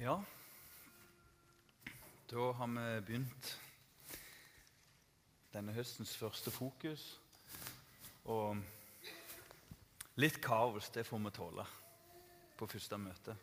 Ja, 0.00 0.24
da 2.30 2.52
har 2.52 2.68
vi 2.70 3.00
begynt 3.02 3.48
denne 5.50 5.72
høstens 5.74 6.12
første 6.14 6.52
fokus. 6.54 7.06
Og 8.30 8.60
litt 10.22 10.38
kaos, 10.44 10.92
det 10.94 11.02
får 11.08 11.22
vi 11.24 11.32
tåle 11.34 11.66
på 12.60 12.70
første 12.70 13.00
møte. 13.02 13.34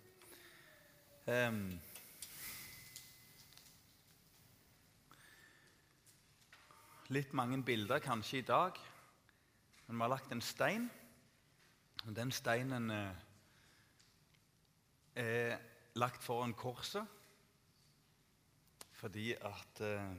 Um, 1.27 1.75
litt 7.11 7.35
mange 7.35 7.59
bilder 7.67 7.99
kanskje 7.99 8.39
i 8.45 8.47
dag, 8.47 8.79
men 9.89 9.97
vi 9.97 10.07
har 10.07 10.15
lagt 10.15 10.31
en 10.31 10.47
stein. 10.55 10.87
Og 12.05 12.15
den 12.15 12.31
steinen 12.31 12.91
eh, 12.95 13.23
er 15.19 15.73
lagt 15.95 16.23
foran 16.23 16.53
korset 16.53 17.07
fordi 18.95 19.33
at 19.33 19.81
eh, 19.83 20.15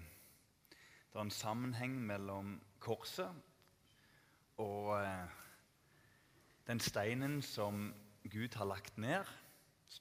det 1.12 1.18
er 1.18 1.24
en 1.24 1.32
sammenheng 1.32 1.96
mellom 2.06 2.56
korset 2.80 3.32
og 4.62 4.92
eh, 5.00 5.36
den 6.66 6.80
steinen 6.80 7.40
som 7.42 7.88
Gud 8.26 8.56
har 8.58 8.68
lagt 8.68 8.98
ned. 8.98 9.24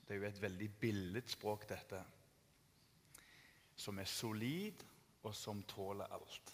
Det 0.08 0.16
er 0.16 0.20
jo 0.20 0.28
et 0.28 0.42
veldig 0.42 0.70
billedspråk, 0.82 1.68
dette. 1.70 2.02
Som 3.76 4.00
er 4.00 4.10
solid, 4.10 4.82
og 5.24 5.36
som 5.36 5.62
tåler 5.64 6.10
alt. 6.14 6.54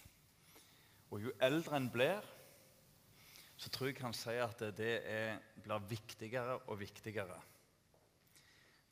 Og 1.12 1.24
jo 1.26 1.34
eldre 1.44 1.78
en 1.78 1.90
blir, 1.92 2.28
så 3.58 3.70
tror 3.70 3.92
jeg 3.92 4.02
han 4.02 4.16
sier 4.16 4.46
at 4.46 4.62
det 4.78 4.94
er, 5.08 5.40
blir 5.64 5.90
viktigere 5.90 6.58
og 6.68 6.80
viktigere. 6.80 7.40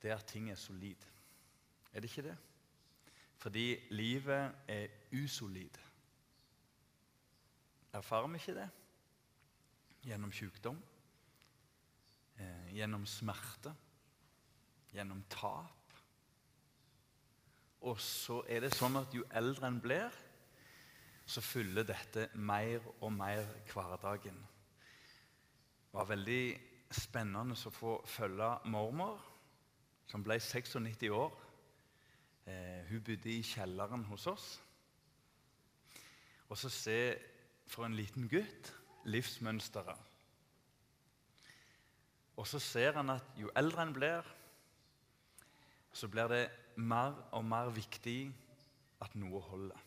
Det 0.02 0.12
er 0.12 0.16
at 0.16 0.26
ting 0.26 0.50
er 0.52 0.56
solid. 0.56 1.08
Er 1.94 2.00
det 2.00 2.10
ikke 2.10 2.30
det? 2.30 2.38
Fordi 3.40 3.76
livet 3.90 4.56
er 4.68 4.88
usolid. 5.14 5.78
Erfarer 7.94 8.28
vi 8.28 8.36
ikke 8.36 8.56
det? 8.60 8.70
Gjennom 10.04 10.32
sykdom, 10.32 10.78
eh, 12.40 12.76
gjennom 12.76 13.06
smerte, 13.06 13.74
gjennom 14.94 15.24
tap. 15.30 15.94
Og 17.82 18.00
så 18.00 18.42
er 18.48 18.60
det 18.64 18.74
sånn 18.76 19.00
at 19.00 19.14
jo 19.16 19.24
eldre 19.32 19.68
en 19.68 19.82
blir, 19.82 20.12
så 21.26 21.42
fyller 21.42 21.86
dette 21.88 22.28
mer 22.36 22.84
og 23.00 23.12
mer 23.14 23.46
hverdagen. 23.72 24.40
Det 25.90 25.94
var 25.94 26.10
veldig 26.10 26.44
spennende 26.92 27.56
å 27.56 27.74
få 27.74 28.00
følge 28.06 28.50
mormor, 28.66 29.29
som 30.10 30.24
ble 30.26 30.40
96 30.42 31.10
år. 31.14 31.34
Eh, 32.50 32.82
hun 32.90 33.04
bodde 33.06 33.30
i 33.30 33.44
kjelleren 33.46 34.08
hos 34.10 34.26
oss. 34.28 34.48
Og 36.50 36.58
så 36.58 36.70
se 36.74 37.00
for 37.70 37.86
en 37.86 37.98
liten 37.98 38.26
gutt 38.30 38.72
livsmønsteret. 39.06 40.08
Og 42.40 42.48
så 42.48 42.60
ser 42.64 42.96
han 42.98 43.12
at 43.14 43.36
jo 43.38 43.52
eldre 43.60 43.84
han 43.84 43.94
blir, 43.94 44.26
så 45.94 46.08
blir 46.08 46.30
det 46.32 46.44
mer 46.80 47.18
og 47.36 47.46
mer 47.46 47.70
viktig 47.76 48.32
at 49.04 49.16
noe 49.20 49.42
holder. 49.42 49.86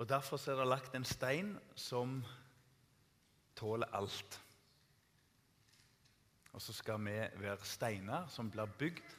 Og 0.00 0.08
Derfor 0.08 0.40
er 0.48 0.56
det 0.56 0.68
lagt 0.68 0.94
en 0.96 1.04
stein 1.04 1.58
som 1.76 2.20
tåler 3.56 3.90
alt. 3.96 4.40
Og 6.60 6.64
så 6.64 6.74
skal 6.76 6.98
vi 7.00 7.14
være 7.40 7.64
steiner 7.64 8.26
som 8.28 8.50
blir 8.52 8.68
bygd 8.76 9.12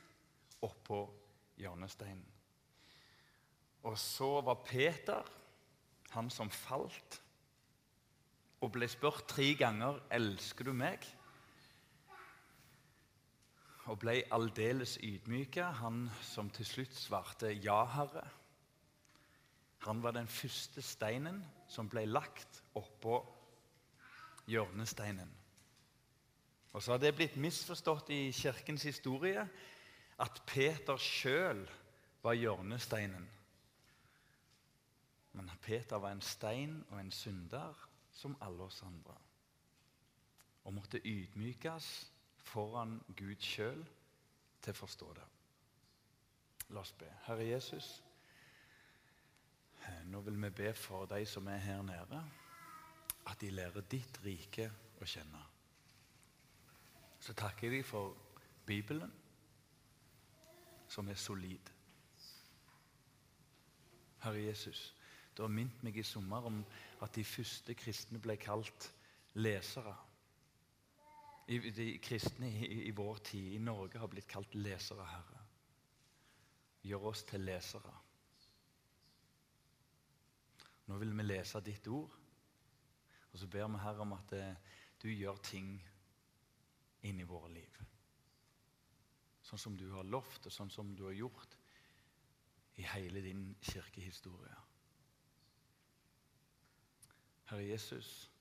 oppå 0.61 0.99
hjørnesteinen. 1.57 2.27
Og 3.81 3.97
så 3.97 4.27
var 4.45 4.59
Peter, 4.61 5.25
han 6.13 6.29
som 6.29 6.51
falt, 6.53 7.17
og 8.61 8.69
ble 8.75 8.85
spurt 8.85 9.25
tre 9.25 9.55
ganger 9.57 9.97
'Elsker 10.11 10.69
du 10.69 10.73
meg?' 10.73 11.09
Og 13.89 13.99
ble 13.99 14.21
aldeles 14.31 14.99
ydmyka, 15.01 15.71
han 15.81 16.11
som 16.21 16.49
til 16.49 16.65
slutt 16.65 16.93
svarte 16.93 17.55
'Ja, 17.57 17.85
Herre'. 17.85 18.29
Han 19.79 20.03
var 20.03 20.11
den 20.11 20.27
første 20.27 20.81
steinen 20.81 21.45
som 21.67 21.89
ble 21.89 22.05
lagt 22.05 22.63
oppå 22.75 23.25
hjørnesteinen. 24.45 25.40
Og 26.71 26.83
så 26.83 26.93
har 26.93 27.01
det 27.03 27.15
blitt 27.15 27.35
misforstått 27.41 28.09
i 28.15 28.31
kirkens 28.35 28.83
historie 28.87 29.43
at 30.21 30.41
Peter 30.47 30.97
sjøl 30.97 31.65
var 32.23 32.37
hjørnesteinen. 32.37 33.27
Men 35.31 35.51
Peter 35.63 35.99
var 35.99 36.11
en 36.11 36.23
stein 36.23 36.81
og 36.89 36.99
en 36.99 37.11
synder 37.11 37.87
som 38.11 38.37
alle 38.41 38.63
oss 38.63 38.81
andre. 38.83 39.15
Og 40.63 40.73
måtte 40.73 41.01
ydmykes 41.07 41.89
foran 42.43 42.99
Gud 43.17 43.41
sjøl 43.41 43.83
til 44.61 44.73
å 44.73 44.79
forstå 44.81 45.11
det. 45.17 45.27
La 46.71 46.83
oss 46.83 46.93
be. 46.95 47.07
Herre 47.25 47.47
Jesus, 47.47 47.89
nå 50.11 50.21
vil 50.21 50.37
vi 50.43 50.51
be 50.61 50.73
for 50.77 51.09
de 51.09 51.23
som 51.25 51.47
er 51.51 51.63
her 51.63 51.81
nede, 51.83 52.21
at 53.27 53.41
de 53.41 53.49
lærer 53.51 53.87
ditt 53.89 54.19
rike 54.23 54.69
å 55.01 55.07
kjenne. 55.07 55.41
Så 57.21 57.33
takker 57.37 57.67
jeg 57.67 57.77
deg 57.77 57.85
for 57.85 58.15
Bibelen, 58.65 59.11
som 60.89 61.07
er 61.07 61.19
solid. 61.19 61.69
Herre 64.23 64.41
Jesus, 64.41 64.95
du 65.37 65.43
har 65.43 65.53
minnet 65.53 65.83
meg 65.85 65.97
i 65.97 66.05
sommer 66.05 66.45
om 66.49 66.63
at 67.01 67.13
de 67.15 67.23
første 67.25 67.73
kristne 67.77 68.19
ble 68.21 68.35
kalt 68.41 68.89
lesere. 69.37 69.93
De 71.47 71.87
kristne 72.03 72.49
i, 72.49 72.89
vår 72.95 73.21
tid 73.31 73.53
i 73.53 73.61
Norge 73.61 74.01
har 74.01 74.09
blitt 74.09 74.29
kalt 74.29 74.55
lesere, 74.57 75.05
Herre. 75.05 75.45
Gjør 76.85 77.07
oss 77.11 77.23
til 77.29 77.45
lesere. 77.45 77.93
Nå 80.89 80.97
vil 80.97 81.13
vi 81.17 81.27
lese 81.27 81.61
ditt 81.61 81.87
ord, 81.87 82.17
og 83.31 83.39
så 83.39 83.47
ber 83.47 83.69
vi 83.69 83.85
Herre 83.85 84.05
om 84.05 84.17
at 84.17 84.33
eh, 84.35 84.77
du 85.01 85.09
gjør 85.09 85.37
ting 85.45 85.75
inn 87.01 87.19
i 87.19 87.27
våre 87.27 87.49
liv. 87.53 87.79
Sånn 89.41 89.59
som 89.59 89.77
du 89.77 89.87
har 89.91 90.07
lovt, 90.07 90.45
og 90.45 90.53
sånn 90.53 90.69
som 90.71 90.93
du 90.95 91.05
har 91.07 91.17
gjort 91.17 91.57
i 92.79 92.85
hele 92.87 93.21
din 93.21 93.55
kirkehistorie. 93.61 94.57
Herre 97.51 97.65
Jesus, 97.67 98.31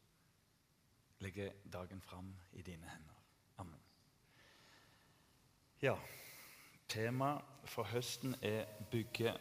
legger 1.19 1.53
dagen 1.72 2.00
fram 2.00 2.31
i 2.53 2.62
dine 2.62 2.87
hender. 2.88 3.16
Amen. 3.59 3.81
Ja, 5.82 5.97
temaet 6.88 7.42
for 7.65 7.84
høsten 7.84 8.34
er 8.42 8.66
'bygge 8.91 9.34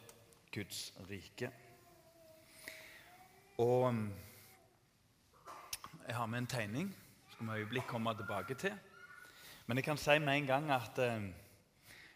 Guds 0.51 0.93
rike'. 1.09 1.51
Og 3.57 3.89
um, 3.89 4.13
jeg 6.07 6.15
har 6.15 6.25
med 6.25 6.37
en 6.37 6.47
tegning 6.47 6.95
som 7.29 7.47
vi 7.47 7.59
øyeblikk 7.59 7.87
kommer 7.87 8.13
tilbake 8.13 8.53
til. 8.53 8.79
Men 9.69 9.77
jeg 9.77 9.85
kan 9.85 9.99
si 10.01 10.15
med 10.17 10.33
en 10.33 10.45
gang 10.47 10.71
at 10.73 10.97
uh, 10.97 11.25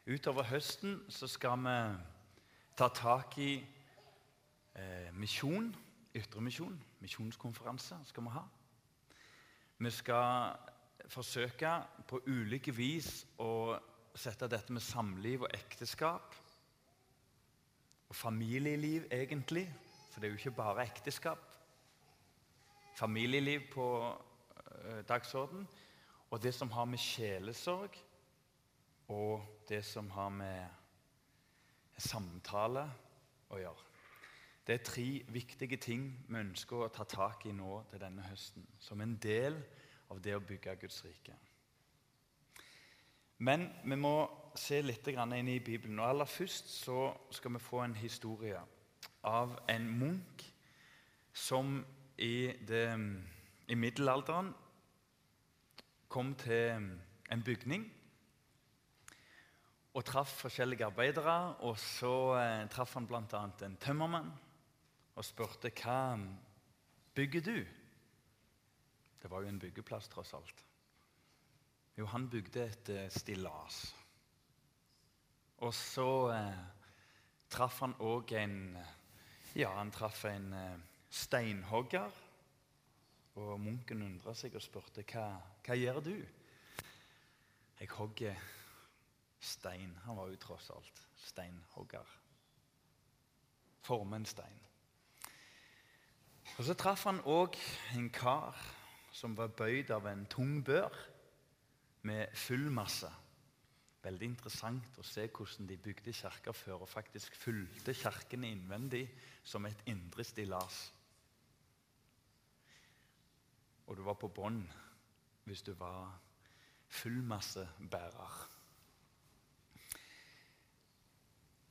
utover 0.10 0.48
høsten 0.50 0.96
så 1.06 1.28
skal 1.30 1.60
vi 1.62 1.74
ta 2.74 2.88
tak 2.90 3.38
i 3.38 3.52
uh, 3.62 5.12
misjon, 5.14 5.68
ytremisjon, 6.18 6.74
misjonskonferanse 7.00 8.00
skal 8.10 8.26
vi 8.26 8.34
ha. 8.34 8.42
Vi 9.78 9.92
skal 9.94 10.58
forsøke 11.14 11.76
på 12.10 12.24
ulike 12.26 12.74
vis 12.74 13.22
å 13.38 13.78
sette 14.18 14.50
dette 14.50 14.74
med 14.74 14.82
samliv 14.82 15.46
og 15.46 15.54
ekteskap 15.54 16.34
og 18.10 18.16
familieliv, 18.18 19.06
egentlig. 19.12 19.68
For 20.10 20.18
det 20.20 20.32
er 20.32 20.34
jo 20.34 20.42
ikke 20.42 20.58
bare 20.58 20.90
ekteskap. 20.90 21.46
Familieliv 22.98 23.70
på 23.78 23.88
uh, 24.10 25.02
dagsorden. 25.06 25.70
Og 26.34 26.42
det 26.42 26.54
som 26.58 26.72
har 26.74 26.86
med 26.90 26.98
sjelesorg 26.98 27.98
og 29.14 29.44
det 29.70 29.84
som 29.86 30.08
har 30.16 30.32
med 30.34 32.00
samtale 32.02 32.88
å 33.54 33.60
gjøre. 33.62 33.90
Det 34.66 34.74
er 34.74 34.86
tre 34.88 35.06
viktige 35.36 35.78
ting 35.78 36.08
vi 36.26 36.40
ønsker 36.40 36.86
å 36.86 36.92
ta 36.96 37.06
tak 37.06 37.46
i 37.46 37.54
nå 37.54 37.84
til 37.92 38.02
denne 38.02 38.26
høsten. 38.26 38.66
Som 38.82 39.04
en 39.06 39.14
del 39.22 39.60
av 40.10 40.24
det 40.24 40.34
å 40.34 40.42
bygge 40.42 40.74
Guds 40.82 41.04
rike. 41.06 41.36
Men 43.44 43.68
vi 43.84 44.00
må 44.00 44.16
se 44.56 44.82
litt 44.82 45.08
inn 45.14 45.52
i 45.52 45.60
Bibelen. 45.60 46.00
Og 46.00 46.08
Aller 46.08 46.26
først 46.26 46.74
så 46.80 47.12
skal 47.30 47.54
vi 47.54 47.62
få 47.62 47.84
en 47.84 47.96
historie 48.00 48.62
av 49.22 49.54
en 49.70 49.88
munk 50.00 50.48
som 51.34 51.84
i, 52.18 52.54
det, 52.66 52.88
i 53.68 53.76
middelalderen 53.76 54.54
kom 56.14 56.36
til 56.38 56.92
en 57.34 57.44
bygning 57.44 57.88
og 59.94 60.06
traff 60.06 60.36
forskjellige 60.44 60.86
arbeidere. 60.86 61.56
Og 61.66 61.78
så 61.82 62.14
eh, 62.38 62.66
traff 62.70 62.94
han 62.98 63.08
bl.a. 63.10 63.24
en 63.66 63.78
tømmermann 63.82 64.30
og 65.14 65.26
spurte 65.26 65.72
hva 65.82 66.18
bygger 67.18 67.46
du? 67.46 67.58
Det 69.22 69.32
var 69.32 69.42
jo 69.42 69.50
en 69.50 69.60
byggeplass, 69.60 70.10
tross 70.12 70.34
alt. 70.38 70.66
Jo, 71.98 72.06
han 72.10 72.30
bygde 72.30 72.66
et 72.66 72.90
eh, 72.90 73.10
stillas. 73.14 73.84
Og 75.64 75.74
så 75.78 76.10
eh, 76.34 76.64
traff 77.54 77.80
han 77.86 77.96
òg 78.02 78.36
en 78.38 78.58
Ja, 79.54 79.70
han 79.78 79.94
traff 79.94 80.26
en 80.26 80.54
eh, 80.58 80.78
steinhogger. 81.14 82.23
Og 83.40 83.60
munken 83.60 84.04
undra 84.06 84.36
seg 84.38 84.54
og 84.56 84.62
spurte 84.62 85.06
hva, 85.10 85.26
hva 85.66 85.78
gjør 85.78 86.02
du? 86.06 86.16
Jeg 87.80 87.90
hogger 87.98 88.44
stein. 89.44 89.96
Han 90.06 90.18
var 90.18 90.30
jo 90.30 90.38
tross 90.42 90.70
alt 90.74 91.02
steinhogger. 91.26 92.14
Former 93.84 94.22
en 94.22 94.26
stein. 94.26 94.62
Og 96.58 96.64
Så 96.64 96.74
traff 96.78 97.04
han 97.10 97.24
òg 97.26 97.58
en 97.98 98.10
kar 98.14 98.58
som 99.14 99.34
var 99.38 99.54
bøyd 99.58 99.90
av 99.92 100.06
en 100.08 100.26
tung 100.30 100.62
bør 100.66 100.94
med 102.06 102.30
full 102.38 102.70
masse. 102.72 103.10
Veldig 104.04 104.28
interessant 104.28 104.98
å 105.00 105.06
se 105.08 105.26
hvordan 105.32 105.68
de 105.70 105.78
bygde 105.80 106.14
kirker 106.14 106.56
før 106.56 106.84
og 106.84 106.92
faktisk 106.92 107.36
fulgte 107.40 107.96
kirkene 107.96 108.52
innvendig 108.52 109.06
som 109.44 109.66
et 109.66 109.84
indre 109.88 110.26
stillas. 110.28 110.92
Og 113.88 113.98
du 113.98 114.04
var 114.06 114.18
på 114.20 114.32
bånn 114.32 114.64
hvis 115.44 115.64
du 115.66 115.74
var 115.76 116.14
fullmassebærer. 116.94 118.36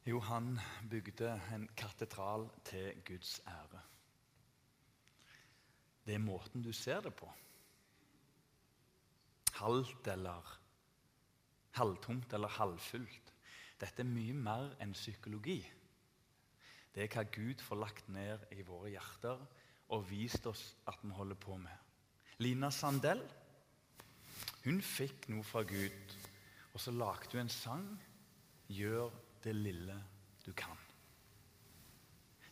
Jo, 0.06 0.18
han 0.20 0.58
bygde 0.90 1.30
en 1.54 1.68
katedral 1.78 2.48
til 2.64 3.02
Guds 3.06 3.40
ære. 3.46 3.80
Det 6.06 6.14
er 6.14 6.24
måten 6.24 6.62
du 6.62 6.72
ser 6.72 7.00
det 7.00 7.14
på. 7.14 7.28
Halvt 9.54 10.08
eller 10.08 10.58
halvtomt 11.78 12.32
eller 12.32 12.48
halvfullt. 12.48 13.32
Dette 13.80 14.02
er 14.02 14.10
mye 14.10 14.34
mer 14.34 14.74
enn 14.82 14.92
psykologi. 14.96 15.60
Det 16.92 17.04
er 17.04 17.14
hva 17.14 17.24
Gud 17.32 17.62
får 17.62 17.80
lagt 17.80 18.10
ned 18.12 18.42
i 18.52 18.66
våre 18.66 18.90
hjerter 18.92 19.40
og 19.94 20.10
vist 20.10 20.46
oss 20.50 20.64
at 20.90 20.98
vi 21.02 21.14
holder 21.14 21.38
på 21.38 21.56
med. 21.56 21.91
Lina 22.42 22.72
Sandell 22.74 23.22
hun 24.62 24.78
fikk 24.82 25.28
noe 25.30 25.42
fra 25.46 25.62
Gud, 25.66 26.14
og 26.72 26.80
så 26.80 26.94
lagde 26.94 27.34
hun 27.34 27.44
en 27.44 27.52
sang. 27.52 27.86
'Gjør 28.72 29.10
det 29.44 29.54
lille 29.56 29.96
du 30.46 30.52
kan'. 30.52 30.86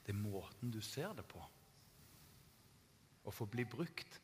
Det 0.06 0.12
er 0.12 0.18
måten 0.18 0.70
du 0.70 0.80
ser 0.80 1.14
det 1.14 1.24
på. 1.24 1.40
Å 3.24 3.30
få 3.30 3.46
bli 3.46 3.64
brukt 3.64 4.20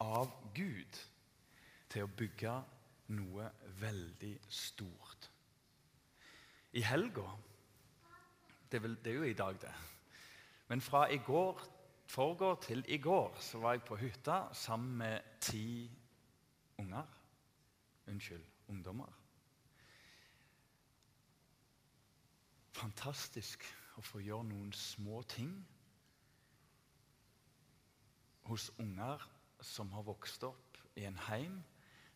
av 0.00 0.30
Gud 0.54 1.00
til 1.88 2.04
å 2.04 2.12
bygge 2.16 2.54
noe 3.16 3.48
veldig 3.80 4.34
stort. 4.48 5.30
I 6.72 6.84
helga 6.86 7.26
det, 8.70 8.82
det 9.02 9.10
er 9.10 9.16
jo 9.16 9.26
i 9.26 9.34
dag, 9.34 9.56
det. 9.60 9.72
Men 10.68 10.80
fra 10.80 11.08
i 11.10 11.18
går, 11.26 11.64
forgår 12.10 12.54
til 12.64 12.84
i 12.88 12.98
går 12.98 13.36
så 13.38 13.58
var 13.62 13.76
jeg 13.76 13.82
på 13.86 13.96
hytta 13.96 14.42
sammen 14.52 14.96
med 14.98 15.20
ti 15.40 15.90
unger. 16.78 17.06
Unnskyld, 18.06 18.44
ungdommer. 18.68 19.12
Fantastisk 22.74 23.66
å 24.00 24.02
få 24.02 24.22
gjøre 24.24 24.48
noen 24.48 24.72
små 24.74 25.22
ting 25.30 25.52
hos 28.48 28.70
unger 28.82 29.22
som 29.62 29.92
har 29.94 30.06
vokst 30.08 30.44
opp 30.48 30.80
i 30.98 31.04
en 31.06 31.18
heim 31.28 31.60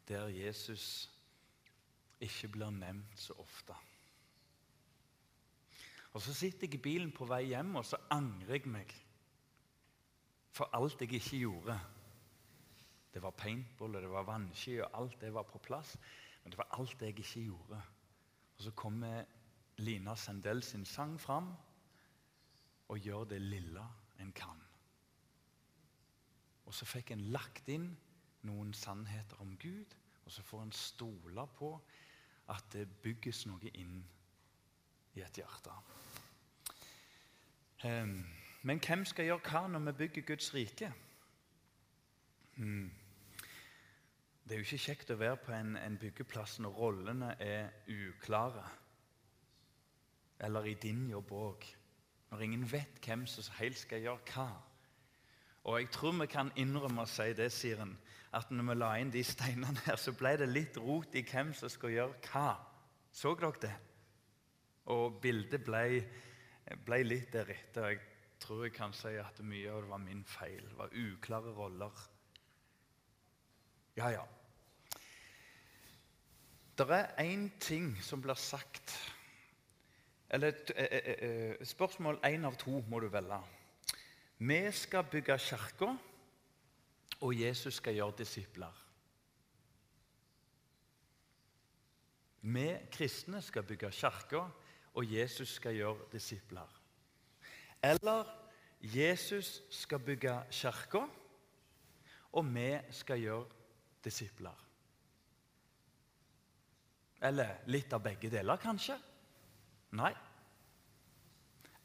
der 0.09 0.33
Jesus 0.33 1.11
ikke 2.25 2.49
blir 2.57 2.75
nevnt 2.75 3.19
så 3.21 3.37
ofte. 3.39 3.77
Og 6.15 6.23
Så 6.23 6.35
sitter 6.35 6.67
jeg 6.67 6.75
i 6.75 6.83
bilen 6.83 7.13
på 7.13 7.27
vei 7.27 7.43
hjem, 7.51 7.77
og 7.77 7.85
så 7.85 7.99
angrer 8.11 8.59
jeg 8.59 8.71
meg 8.71 8.93
for 10.55 10.71
alt 10.73 11.01
jeg 11.01 11.13
ikke 11.13 11.39
gjorde. 11.39 11.79
Det 13.15 13.23
var 13.23 13.31
paintball, 13.31 13.97
og 13.97 14.03
det 14.03 14.11
var 14.11 14.27
vannski, 14.27 14.79
og 14.83 15.01
alt 15.01 15.21
det 15.21 15.33
var 15.35 15.43
på 15.43 15.59
plass. 15.59 15.97
Men 16.43 16.53
det 16.53 16.59
var 16.59 16.69
alt 16.79 17.03
jeg 17.03 17.09
ikke 17.09 17.45
gjorde. 17.47 17.81
Og 18.57 18.63
så 18.63 18.71
kommer 18.71 19.25
Lina 19.77 20.15
Sandell 20.15 20.63
sin 20.63 20.85
sang 20.85 21.21
fram 21.21 21.51
og 22.89 22.99
gjør 22.99 23.25
det 23.25 23.41
lille 23.43 23.83
en 24.21 24.33
kan. 24.33 24.61
Og 26.67 26.75
så 26.75 26.87
fikk 26.87 27.11
en 27.11 27.27
lagt 27.35 27.69
inn 27.69 27.91
noen 28.45 28.73
sannheter 28.77 29.41
om 29.43 29.57
Gud, 29.59 29.97
og 30.25 30.33
så 30.33 30.43
får 30.43 30.63
en 30.63 30.73
stole 30.73 31.47
på 31.59 31.73
at 32.53 32.65
det 32.73 32.87
bygges 33.03 33.47
noe 33.49 33.73
inn 33.75 33.99
i 35.15 35.25
et 35.25 35.43
hjerte. 35.43 35.75
Men 38.65 38.81
hvem 38.81 39.05
skal 39.05 39.29
gjøre 39.29 39.45
hva 39.45 39.67
når 39.69 39.83
vi 39.91 39.93
bygger 39.99 40.25
Guds 40.31 40.55
rike? 40.55 40.89
Hmm. 42.57 42.93
Det 44.45 44.55
er 44.55 44.61
jo 44.61 44.65
ikke 44.65 44.85
kjekt 44.87 45.11
å 45.13 45.19
være 45.21 45.41
på 45.41 45.53
en, 45.53 45.75
en 45.77 45.99
byggeplass 46.01 46.59
når 46.65 46.79
rollene 46.79 47.35
er 47.45 47.75
uklare. 47.93 48.65
Eller 50.41 50.71
i 50.71 50.75
din 50.81 51.07
jobb 51.11 51.33
òg. 51.37 51.67
Når 52.31 52.45
ingen 52.47 52.65
vet 52.73 53.05
hvem 53.05 53.27
som 53.29 53.53
helt 53.59 53.79
skal 53.79 54.01
gjøre 54.01 54.33
hva. 54.33 54.49
Og 55.65 55.79
jeg 55.81 55.91
tror 55.93 56.17
vi 56.23 56.29
kan 56.33 56.53
innrømme 56.61 57.05
å 57.05 57.09
si 57.09 57.31
det, 57.37 57.51
Siren, 57.53 57.93
at 58.33 58.51
når 58.51 58.71
vi 58.71 58.79
la 58.81 58.91
inn 59.01 59.13
de 59.13 59.23
steinene 59.25 59.85
her, 59.85 60.01
så 60.01 60.17
ble 60.17 60.35
det 60.41 60.49
litt 60.49 60.81
rot 60.81 61.15
i 61.17 61.25
hvem 61.29 61.53
som 61.57 61.73
skulle 61.73 61.99
gjøre 61.99 62.33
hva. 62.33 62.49
Så 63.13 63.37
dere 63.37 63.61
det? 63.69 63.77
Og 64.93 65.21
bildet 65.21 65.65
ble, 65.65 65.85
ble 66.85 67.05
litt 67.05 67.33
deretter. 67.33 67.93
Jeg 67.93 68.03
tror 68.45 68.67
jeg 68.67 68.75
kan 68.77 68.93
si 68.93 69.15
at 69.17 69.41
mye 69.41 69.73
av 69.73 69.85
det 69.85 69.91
var 69.91 70.03
min 70.03 70.25
feil. 70.29 70.65
Det 70.69 70.77
var 70.77 70.93
uklare 70.93 71.53
roller. 71.57 72.01
Ja, 73.97 74.11
ja. 74.13 74.25
Det 76.77 76.87
er 76.91 77.13
én 77.23 77.49
ting 77.61 77.95
som 78.03 78.23
blir 78.23 78.35
sagt 78.35 78.97
Eller 80.29 80.57
eh, 80.75 80.89
eh, 80.91 81.15
eh, 81.29 81.65
Spørsmål 81.65 82.19
én 82.27 82.45
av 82.45 82.57
to 82.59 82.81
må 82.91 82.99
du 83.01 83.07
velge. 83.09 83.39
Vi 84.39 84.73
skal 84.73 85.05
bygge 85.07 85.39
kirka, 85.39 85.93
og 87.21 87.41
Jesus 87.41 87.75
skal 87.79 87.95
gjøre 87.95 88.17
disipler. 88.19 88.81
Vi 92.43 92.67
kristne 92.93 93.43
skal 93.43 93.63
bygge 93.63 93.93
kirka, 93.93 94.49
og 94.95 95.13
Jesus 95.13 95.55
skal 95.55 95.77
gjøre 95.79 96.11
disipler. 96.13 96.81
Eller 97.83 98.44
Jesus 98.85 99.63
skal 99.73 99.99
bygge 100.05 100.35
kirka, 100.53 101.07
og 102.33 102.49
vi 102.53 102.69
skal 102.93 103.21
gjøre 103.23 103.47
disipler. 104.05 104.65
Eller 107.25 107.63
litt 107.73 107.93
av 107.97 108.03
begge 108.05 108.29
deler, 108.29 108.61
kanskje? 108.61 108.99
Nei. 109.97 110.13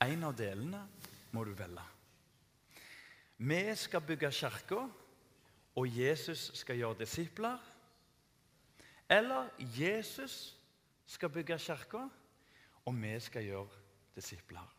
En 0.04 0.26
av 0.28 0.36
delene 0.36 0.82
må 1.32 1.46
du 1.48 1.54
velge. 1.56 1.86
Vi 3.40 3.62
skal 3.80 4.04
bygge 4.04 4.32
kirka, 4.36 4.82
og 5.80 5.96
Jesus 5.96 6.50
skal 6.60 6.82
gjøre 6.82 7.00
disipler. 7.06 7.62
Eller 9.10 9.48
Jesus 9.78 10.58
skal 11.08 11.32
bygge 11.32 11.60
kirka, 11.60 12.04
og 12.86 13.00
vi 13.00 13.14
skal 13.24 13.48
gjøre 13.48 13.80
disipler. 14.16 14.79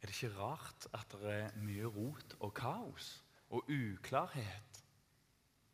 Er 0.00 0.06
det 0.06 0.22
ikke 0.22 0.38
rart 0.38 0.86
at 0.96 1.12
det 1.12 1.32
er 1.32 1.56
mye 1.60 1.86
rot 1.86 2.36
og 2.40 2.54
kaos 2.54 3.24
og 3.50 3.68
uklarhet 3.68 4.82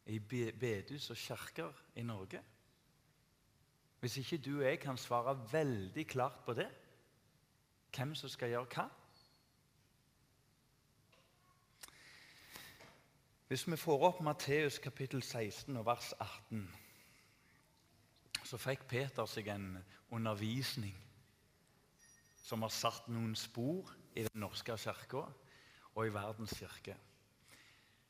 i 0.06 0.18
bedehus 0.18 1.10
og 1.10 1.16
kirker 1.16 1.72
i 1.94 2.02
Norge? 2.02 2.42
Hvis 4.00 4.16
ikke 4.16 4.38
du 4.38 4.58
og 4.58 4.64
jeg 4.64 4.80
kan 4.80 4.96
svare 4.96 5.38
veldig 5.52 6.06
klart 6.06 6.42
på 6.44 6.54
det, 6.54 6.68
hvem 7.96 8.14
som 8.14 8.28
skal 8.28 8.48
gjøre 8.48 8.66
hva 8.74 8.88
Hvis 13.46 13.62
vi 13.70 13.76
får 13.76 14.02
opp 14.08 14.20
Matteus 14.26 14.78
kapittel 14.82 15.22
16 15.22 15.76
og 15.76 15.86
vers 15.86 16.12
18, 16.18 16.64
så 18.42 18.58
fikk 18.58 18.88
Peter 18.90 19.26
seg 19.30 19.46
en 19.54 19.68
undervisning 20.10 20.96
som 22.42 22.62
har 22.62 22.74
satt 22.74 23.06
noen 23.10 23.36
spor 23.38 23.92
i 24.16 24.24
Den 24.24 24.40
norske 24.40 24.76
kirka 24.80 25.26
og 25.94 26.06
i 26.06 26.12
verdens 26.12 26.56
kirke. 26.58 26.96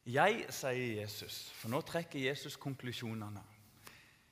Jeg, 0.06 0.46
sier 0.54 1.00
Jesus, 1.00 1.50
for 1.58 1.72
nå 1.72 1.80
trekker 1.82 2.22
Jesus 2.28 2.54
konklusjonene. 2.62 3.42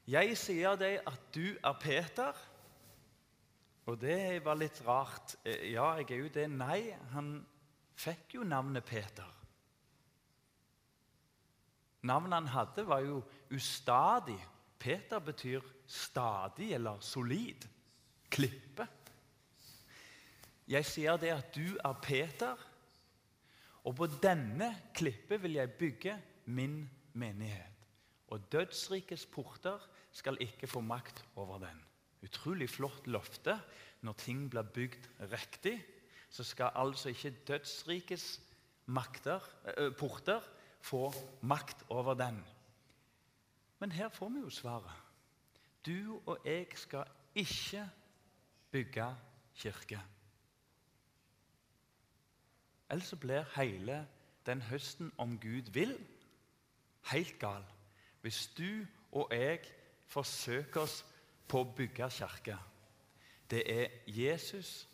Jeg 0.07 0.37
sier 0.39 0.77
deg 0.79 1.01
at 1.09 1.31
du 1.35 1.57
er 1.57 1.79
Peter. 1.81 2.43
Og 3.91 3.99
det 4.01 4.45
var 4.45 4.57
litt 4.57 4.79
rart. 4.87 5.35
Eh, 5.45 5.73
ja, 5.73 5.91
jeg 5.99 6.11
er 6.11 6.23
jo 6.23 6.31
det. 6.33 6.47
Nei, 6.53 6.95
han 7.13 7.35
fikk 7.99 8.39
jo 8.39 8.47
navnet 8.47 8.87
Peter. 8.87 9.29
Navnet 12.05 12.37
han 12.37 12.53
hadde, 12.53 12.85
var 12.87 13.01
jo 13.05 13.23
ustadig. 13.53 14.39
Peter 14.79 15.19
betyr 15.25 15.65
stadig 15.87 16.73
eller 16.77 17.01
solid. 17.01 17.65
Klippe. 18.31 18.87
Jeg 20.69 20.87
sier 20.89 21.19
det 21.21 21.33
at 21.35 21.51
du 21.55 21.77
er 21.77 21.97
Peter, 22.03 22.57
og 23.85 23.97
på 23.99 24.09
denne 24.23 24.71
klippet 24.97 25.43
vil 25.43 25.59
jeg 25.59 25.77
bygge 25.77 26.15
min 26.47 26.85
menighet. 27.13 27.85
Og 28.33 28.53
dødsrikets 28.53 29.27
porter 29.27 29.83
skal 30.13 30.39
ikke 30.41 30.67
få 30.67 30.81
makt 30.81 31.25
over 31.37 31.59
den. 31.67 31.83
Utrolig 32.25 32.71
flott 32.71 33.07
løfte. 33.07 33.59
Når 34.01 34.13
ting 34.21 34.49
blir 34.51 34.63
bygd 34.63 35.07
riktig, 35.33 35.79
så 36.31 36.45
skal 36.45 36.73
altså 36.75 37.09
ikke 37.09 37.31
dødsrikets 37.49 38.41
makter, 38.87 39.41
äh, 39.65 39.93
porter 39.97 40.41
få 40.81 41.13
makt 41.41 41.85
over 41.89 42.15
den. 42.15 42.45
Men 43.79 43.93
her 43.93 44.09
får 44.09 44.29
vi 44.29 44.41
jo 44.41 44.51
svaret. 44.51 44.93
Du 45.87 46.21
og 46.27 46.39
jeg 46.45 46.67
skal 46.75 47.05
ikke 47.35 47.89
bygge 48.71 49.17
kirke. 49.55 50.01
Ellers 52.91 53.15
blir 53.21 53.47
hele 53.57 54.07
den 54.47 54.63
høsten 54.63 55.13
om 55.19 55.39
Gud 55.41 55.71
vil, 55.73 55.97
helt 57.13 57.39
gal. 57.39 57.65
Hvis 58.21 58.47
du 58.59 58.87
og 59.13 59.29
jeg 59.33 59.61
forsøker 60.11 60.81
oss 60.81 61.01
på 61.49 61.63
å 61.63 61.73
bygge 61.77 62.09
kirke. 62.11 62.57
Det 63.51 63.63
er 63.71 63.99
Jesus 64.11 64.89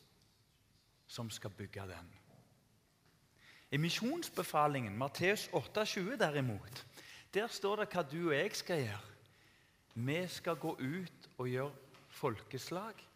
som 1.10 1.30
skal 1.30 1.54
bygge 1.56 1.86
den. 1.90 2.10
I 3.70 3.78
misjonsbefalingen, 3.78 4.96
Matteus 4.98 5.48
8,20 5.54 6.16
derimot, 6.18 6.86
der 7.34 7.46
står 7.46 7.84
det 7.84 7.88
hva 7.92 8.02
du 8.02 8.18
og 8.24 8.34
jeg 8.34 8.56
skal 8.58 8.82
gjøre. 8.82 9.14
Vi 9.94 10.18
skal 10.28 10.58
gå 10.58 10.74
ut 10.78 11.30
og 11.38 11.48
gjøre 11.48 11.96
folkeslag, 12.10 13.06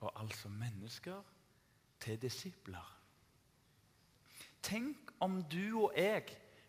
og 0.00 0.12
altså 0.20 0.48
mennesker, 0.48 1.22
til 2.00 2.18
disipler. 2.22 2.95
Tenk 4.66 5.12
om 5.22 5.38
du 5.46 5.84
og 5.86 5.92
jeg 5.94 6.24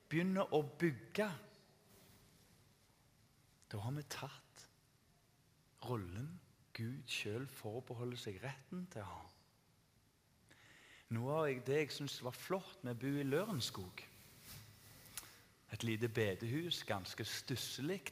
begynner 0.10 0.54
å 0.54 0.62
bygge. 0.80 1.28
Da 3.68 3.80
har 3.84 3.96
vi 3.96 4.04
tatt 4.12 4.68
rollen 5.88 6.30
Gud 6.78 7.10
sjøl 7.10 7.48
forbeholder 7.50 8.20
seg 8.22 8.38
retten 8.44 8.86
til 8.94 9.02
å 9.02 9.10
ha. 9.10 9.24
Noe 11.16 11.40
av 11.40 11.62
det 11.66 11.82
jeg 11.82 11.94
syns 11.96 12.20
var 12.22 12.36
flott 12.36 12.84
med 12.84 12.98
å 12.98 13.02
bo 13.02 13.12
i 13.16 13.26
Lørenskog 13.26 14.04
Et 15.74 15.84
lite 15.84 16.08
bedehus, 16.08 16.84
ganske 16.88 17.26
stusslig. 17.28 18.04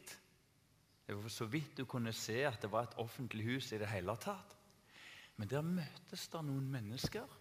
Det 1.08 1.16
var 1.16 1.32
så 1.32 1.46
vidt 1.48 1.78
du 1.78 1.86
kunne 1.88 2.12
se 2.14 2.42
at 2.44 2.60
det 2.62 2.72
var 2.72 2.90
et 2.90 2.98
offentlig 3.00 3.46
hus 3.46 3.72
i 3.72 3.80
det 3.80 3.88
hele 3.88 4.16
tatt. 4.20 4.58
Men 5.38 5.48
der 5.48 5.64
møtes 5.64 6.28
det 6.32 6.42
noen 6.44 6.68
mennesker 6.72 7.32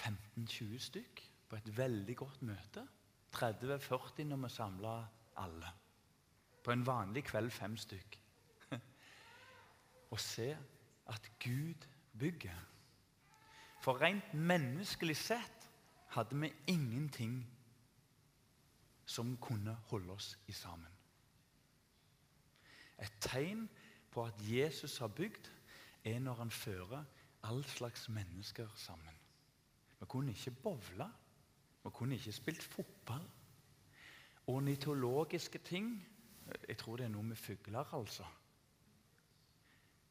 15-20 0.00 0.78
stykk 0.78 1.22
på 1.48 1.56
et 1.56 1.76
veldig 1.76 2.16
godt 2.16 2.42
møte. 2.42 2.86
30-40 3.36 4.24
når 4.24 4.42
vi 4.44 4.50
samla 4.54 4.94
alle. 5.36 5.70
På 6.64 6.72
en 6.72 6.86
vanlig 6.86 7.24
kveld 7.24 7.50
fem 7.50 7.76
stykk. 7.76 8.18
Og 10.12 10.20
se 10.20 10.56
at 11.06 11.30
Gud 11.44 11.86
bygger. 12.18 12.66
For 13.80 14.00
rent 14.00 14.34
menneskelig 14.34 15.16
sett 15.16 15.68
hadde 16.14 16.36
vi 16.40 16.52
ingenting 16.66 17.40
som 19.06 19.36
kunne 19.36 19.74
holde 19.90 20.12
oss 20.12 20.38
i 20.46 20.52
sammen. 20.52 20.90
Et 23.00 23.12
tegn 23.20 23.68
på 24.10 24.24
at 24.24 24.34
Jesus 24.42 24.98
har 24.98 25.08
bygd, 25.08 25.48
er 26.04 26.18
når 26.18 26.34
han 26.34 26.50
fører 26.50 27.04
all 27.42 27.64
slags 27.64 28.08
mennesker 28.08 28.68
sammen. 28.74 29.19
Vi 30.00 30.06
kunne 30.06 30.32
ikke 30.32 30.50
bowle. 30.50 31.10
Vi 31.84 31.90
kunne 31.90 32.14
ikke 32.14 32.32
spilt 32.32 32.62
fotball. 32.62 33.30
Ornitologiske 34.46 35.58
ting 35.58 36.06
Jeg 36.68 36.78
tror 36.78 36.96
det 36.96 37.04
er 37.04 37.12
noe 37.12 37.22
med 37.22 37.36
fugler, 37.36 37.94
altså. 37.94 38.24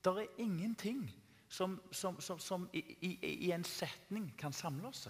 Det 0.05 0.11
er 0.11 0.37
ingenting 0.37 1.01
som, 1.49 1.81
som, 1.91 2.21
som, 2.21 2.39
som 2.39 2.69
i, 2.73 2.79
i, 3.01 3.09
i, 3.27 3.51
en 3.51 3.63
setning 3.63 4.29
kan 4.37 4.53
samle 4.53 4.87
oss, 4.87 5.09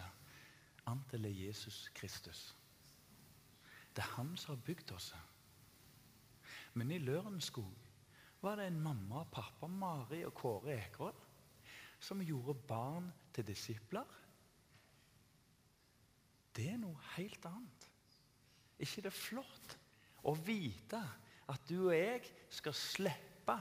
annet 0.90 1.14
enn 1.14 1.28
Jesus 1.30 1.92
Kristus. 1.94 2.56
Det 3.94 4.02
er 4.02 4.16
han 4.16 4.34
som 4.38 4.56
har 4.56 4.64
bygd 4.66 4.96
oss. 4.96 5.12
Men 6.74 6.92
i 6.92 6.98
Lørenskog 6.98 7.76
var 8.42 8.56
det 8.56 8.72
en 8.72 8.82
mamma 8.82 9.22
og 9.22 9.32
pappa, 9.32 9.68
Mari 9.68 10.24
og 10.26 10.34
Kåre 10.34 10.80
Ekerhol, 10.80 11.14
som 12.00 12.26
gjorde 12.26 12.58
barn 12.68 13.12
til 13.36 13.46
disipler 13.46 14.18
det 16.56 16.70
er 16.74 16.80
noe 16.82 16.98
helt 17.16 17.46
annet. 17.46 17.90
ikke 18.80 19.02
det 19.02 19.12
er 19.12 19.16
flott 19.16 19.76
å 20.24 20.34
vite 20.36 21.02
at 21.50 21.68
du 21.70 21.90
og 21.90 21.96
jeg 21.96 22.24
skal 22.50 22.76
slippe 22.76 23.56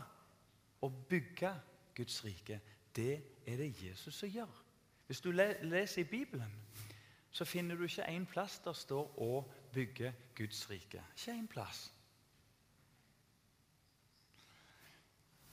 å 0.85 0.91
bygge 1.11 1.53
Guds 1.97 2.23
rike? 2.25 2.61
Det 2.95 3.15
er 3.47 3.61
det 3.61 3.75
Jesus 3.83 4.15
som 4.15 4.31
gjør. 4.31 4.65
Hvis 5.07 5.21
du 5.25 5.31
leser 5.33 6.03
i 6.03 6.09
Bibelen, 6.09 6.53
så 7.31 7.45
finner 7.45 7.77
du 7.77 7.85
ikke 7.85 8.09
én 8.09 8.27
plass 8.27 8.59
der 8.65 8.73
står 8.73 9.15
'å 9.19 9.45
bygge 9.73 10.15
Guds 10.35 10.71
rike'. 10.71 11.03
Ikke 11.17 11.33
én 11.33 11.47
plass. 11.47 11.93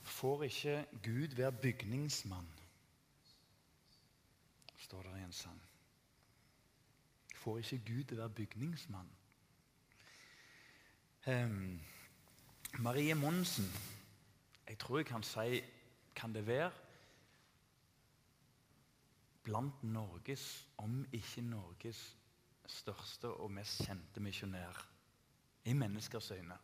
Får 0.02 0.42
ikke 0.42 0.86
Gud 1.02 1.36
være 1.36 1.52
bygningsmann, 1.52 2.48
står 4.76 5.02
det 5.02 5.20
i 5.20 5.24
en 5.24 5.32
sang 5.32 5.65
får 7.46 7.58
ikke 7.58 7.84
Gud 7.86 8.04
til 8.04 8.18
å 8.18 8.24
være 8.24 8.34
bygningsmann. 8.34 9.10
Um, 11.30 11.80
Marie 12.78 13.14
Monsen 13.14 13.66
Jeg 14.68 14.78
tror 14.78 14.98
jeg 14.98 15.06
kan 15.06 15.22
si 15.22 15.60
Kan 16.14 16.34
det 16.34 16.46
være 16.46 16.70
blant 19.46 19.82
Norges, 19.82 20.68
om 20.76 21.06
ikke 21.12 21.42
Norges, 21.42 22.16
største 22.66 23.30
og 23.30 23.50
mest 23.54 23.84
kjente 23.86 24.20
misjonær 24.20 24.80
i 25.64 25.72
menneskers 25.72 26.30
øyne? 26.30 26.56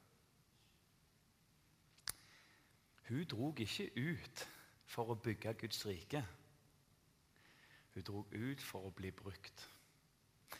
Hun 3.09 3.23
drog 3.31 3.61
ikke 3.61 3.87
ut 3.97 4.49
for 4.87 5.15
å 5.15 5.15
bygge 5.15 5.55
Guds 5.63 5.87
rike. 5.87 6.25
Hun 7.95 8.03
drog 8.03 8.35
ut 8.35 8.67
for 8.67 8.91
å 8.91 8.95
bli 8.99 9.15
brukt. 9.15 9.69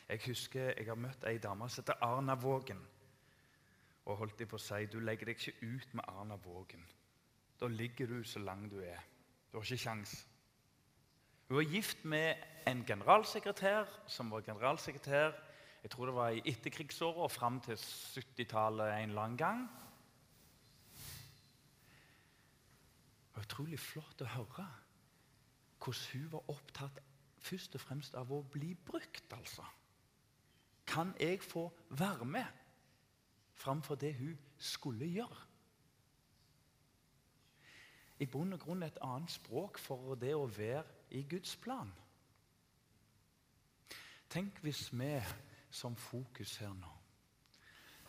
Jeg 0.09 0.21
husker 0.27 0.73
jeg 0.77 0.87
har 0.87 0.99
møtt 0.99 1.25
ei 1.29 1.37
dame 1.37 1.69
som 1.69 1.83
heter 1.83 2.03
Arna 2.05 2.35
Vågen. 2.35 2.81
Og 4.05 4.17
holdt 4.17 4.39
de 4.39 4.45
på 4.45 4.59
å 4.59 4.61
si, 4.61 4.85
Du 4.85 4.99
legger 4.99 5.25
deg 5.25 5.39
ikke 5.39 5.73
ut 5.75 5.93
med 5.93 6.03
Arna 6.07 6.35
Vågen. 6.35 6.83
Da 7.59 7.67
ligger 7.67 8.07
du 8.07 8.23
så 8.23 8.39
lang 8.39 8.69
du 8.71 8.79
er. 8.81 8.99
Du 9.51 9.57
har 9.57 9.63
ikke 9.63 9.83
kjangs. 9.85 10.27
Hun 11.47 11.57
var 11.57 11.71
gift 11.71 12.05
med 12.05 12.35
en 12.67 12.85
generalsekretær 12.85 13.89
som 14.07 14.31
var 14.31 14.41
generalsekretær 14.41 15.33
jeg 15.83 15.91
tror 15.91 16.05
det 16.05 16.15
var 16.15 16.29
i 16.31 16.41
etterkrigsåra 16.47 17.25
og 17.25 17.31
fram 17.31 17.59
til 17.61 17.75
70-tallet 17.75 19.03
en 19.03 19.15
lang 19.17 19.37
gang. 19.37 19.65
Det 23.27 23.35
var 23.35 23.43
utrolig 23.43 23.79
flott 23.79 24.23
å 24.23 24.29
høre 24.37 24.67
hvordan 25.83 26.05
hun 26.13 26.29
var 26.31 26.51
opptatt 26.53 27.01
først 27.43 27.75
og 27.75 27.83
fremst 27.83 28.15
av 28.15 28.31
å 28.31 28.39
bli 28.53 28.71
brukt. 28.75 29.33
altså. 29.35 29.65
Kan 30.85 31.13
jeg 31.19 31.41
få 31.43 31.71
være 31.89 32.25
med 32.25 32.45
framfor 33.53 33.95
det 33.95 34.15
hun 34.15 34.39
skulle 34.57 35.05
gjøre? 35.05 35.41
I 38.19 38.25
bunn 38.25 38.53
og 38.53 38.59
grunn 38.59 38.83
et 38.83 38.97
annet 39.01 39.31
språk 39.31 39.79
for 39.81 40.15
det 40.15 40.35
å 40.35 40.45
være 40.47 40.83
i 41.11 41.23
Guds 41.29 41.55
plan. 41.55 41.91
Tenk 44.29 44.59
hvis 44.61 44.87
vi 44.93 45.15
som 45.71 45.95
fokus 45.95 46.57
her 46.61 46.73
nå 46.77 46.93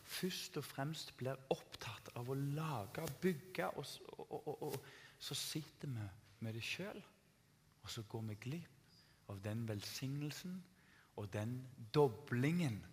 først 0.05 0.59
og 0.61 0.65
fremst 0.65 1.15
blir 1.19 1.39
opptatt 1.53 2.13
av 2.19 2.29
å 2.31 2.37
lage, 2.37 3.07
bygge, 3.23 3.71
og, 3.79 3.87
og, 4.19 4.37
og, 4.49 4.63
og 4.69 4.77
så 5.19 5.37
sitter 5.39 5.91
vi 5.91 6.07
med 6.45 6.57
det 6.57 6.65
sjøl, 6.65 7.01
og 7.83 7.91
så 7.91 8.05
går 8.09 8.29
vi 8.31 8.39
glipp 8.49 9.31
av 9.33 9.41
den 9.45 9.65
velsignelsen 9.69 10.59
og 11.17 11.33
den 11.33 11.69
doblingen 11.95 12.85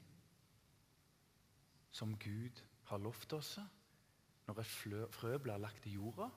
som 1.91 2.17
Gud 2.19 2.63
har 2.83 2.97
lovt 2.97 3.33
oss 3.33 3.59
når 4.47 4.59
et 4.59 5.11
frø 5.13 5.37
blir 5.37 5.57
lagt 5.57 5.85
i 5.85 5.95
jorda. 5.95 6.27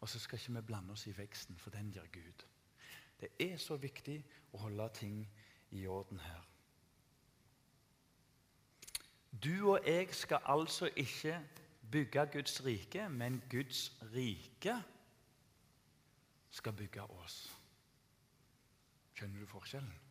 Og 0.00 0.08
så 0.08 0.18
skal 0.18 0.38
ikke 0.38 0.54
vi 0.54 0.66
blande 0.66 0.92
oss 0.92 1.06
i 1.06 1.14
veksten, 1.16 1.58
for 1.58 1.70
den 1.70 1.90
gir 1.92 2.06
Gud. 2.12 2.46
Det 3.20 3.28
er 3.40 3.56
så 3.58 3.76
viktig 3.76 4.18
å 4.52 4.64
holde 4.64 4.88
ting 4.94 5.20
i 5.70 5.86
orden 5.86 6.18
her. 6.20 6.48
Du 9.32 9.72
og 9.72 9.86
jeg 9.86 10.10
skal 10.14 10.42
altså 10.44 10.90
ikke 10.96 11.38
bygge 11.90 12.26
Guds 12.32 12.64
rike, 12.64 13.08
men 13.08 13.42
Guds 13.50 13.92
rike 14.14 14.74
skal 16.50 16.72
bygge 16.72 17.02
oss. 17.02 17.38
Skjønner 19.14 19.40
du 19.40 19.46
forskjellen? 19.46 20.01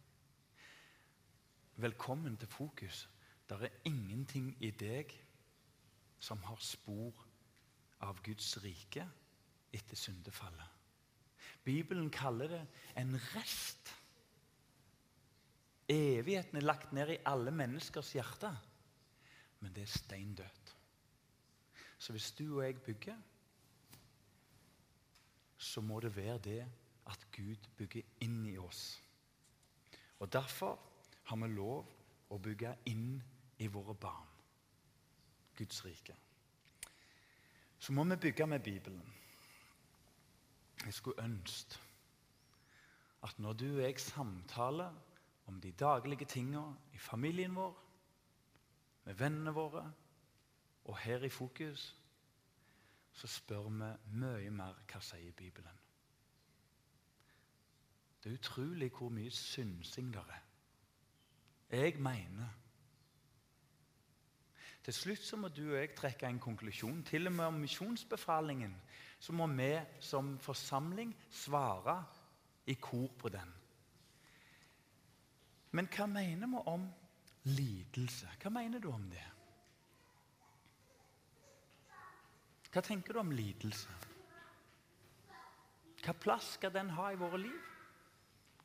Velkommen 1.81 2.37
til 2.37 2.47
Fokus. 2.47 3.09
Det 3.49 3.57
er 3.61 3.79
ingenting 3.89 4.51
i 4.61 4.69
deg 4.69 5.09
som 6.21 6.37
har 6.45 6.59
spor 6.61 7.23
av 8.05 8.19
Guds 8.21 8.51
rike 8.61 9.01
etter 9.73 9.97
syndefallet. 9.97 10.67
Bibelen 11.65 12.11
kaller 12.13 12.53
det 12.53 12.59
en 13.01 13.15
rest. 13.31 13.89
Evigheten 15.89 16.59
er 16.61 16.67
lagt 16.67 16.93
ned 16.93 17.15
i 17.15 17.17
alle 17.25 17.49
menneskers 17.49 18.13
hjerte, 18.13 18.53
men 19.59 19.73
det 19.73 19.87
er 19.87 19.95
steindødt. 19.95 20.75
Så 21.97 22.13
hvis 22.13 22.29
du 22.37 22.45
og 22.59 22.63
jeg 22.67 22.77
bygger, 22.85 23.17
så 25.57 25.81
må 25.81 25.99
det 25.99 26.13
være 26.15 26.37
det 26.37 26.61
at 27.09 27.27
Gud 27.33 27.73
bygger 27.77 28.05
inn 28.21 28.45
i 28.45 28.57
oss. 28.61 29.01
Og 30.19 30.29
Derfor 30.33 30.90
har 31.31 31.39
vi 31.39 31.47
lov 31.47 31.87
å 32.31 32.37
bygge 32.43 32.73
inn 32.91 33.15
i 33.63 33.67
våre 33.71 33.95
barn 33.95 34.27
Guds 35.55 35.85
rike. 35.85 36.15
Så 37.79 37.93
må 37.93 38.03
vi 38.03 38.15
bygge 38.15 38.47
med 38.47 38.59
Bibelen. 38.59 39.13
Jeg 40.85 40.93
skulle 40.93 41.23
ønske 41.23 41.79
at 43.23 43.39
når 43.39 43.53
du 43.53 43.65
og 43.69 43.81
jeg 43.83 43.99
samtaler 43.99 44.91
om 45.47 45.61
de 45.61 45.71
daglige 45.71 46.25
tingene 46.25 46.75
i 46.93 46.97
familien 46.97 47.55
vår, 47.55 47.73
med 49.05 49.17
vennene 49.17 49.53
våre 49.53 49.85
og 50.83 50.97
her 50.97 51.23
i 51.23 51.29
Fokus, 51.29 51.95
så 53.13 53.27
spør 53.27 53.69
vi 53.69 53.89
mye 54.19 54.51
mer 54.51 54.83
hva 54.91 55.01
sier 55.01 55.31
Bibelen. 55.31 55.79
Det 58.21 58.29
er 58.29 58.37
utrolig 58.37 58.91
hvor 58.93 59.09
mye 59.09 59.31
synsing 59.31 60.13
det 60.13 60.21
er. 60.27 60.50
Jeg 61.71 61.95
mener 61.99 62.57
Til 64.83 64.93
slutt 64.93 65.23
så 65.23 65.37
må 65.37 65.47
du 65.47 65.61
og 65.69 65.77
jeg 65.77 65.91
trekke 65.95 66.25
en 66.25 66.39
konklusjon. 66.41 67.03
Til 67.05 67.29
og 67.29 67.33
med 67.33 67.45
om 67.45 67.59
misjonsbefalingen 67.61 68.73
så 69.21 69.33
må 69.33 69.45
vi 69.47 69.75
som 70.01 70.39
forsamling 70.41 71.13
svare 71.29 72.03
i 72.65 72.73
kor 72.73 73.07
på 73.19 73.29
den. 73.29 73.53
Men 75.71 75.87
hva 75.87 76.07
mener 76.09 76.47
vi 76.47 76.63
om 76.65 76.87
lidelse? 77.43 78.27
Hva 78.41 78.49
mener 78.49 78.79
du 78.79 78.89
om 78.89 79.05
det? 79.09 79.27
Hva 82.71 82.81
tenker 82.81 83.13
du 83.13 83.19
om 83.19 83.31
lidelse? 83.31 83.93
Hva 86.01 86.17
plass 86.17 86.55
skal 86.57 86.73
den 86.73 86.89
ha 86.97 87.11
i 87.11 87.19
våre 87.19 87.37
liv? 87.37 87.61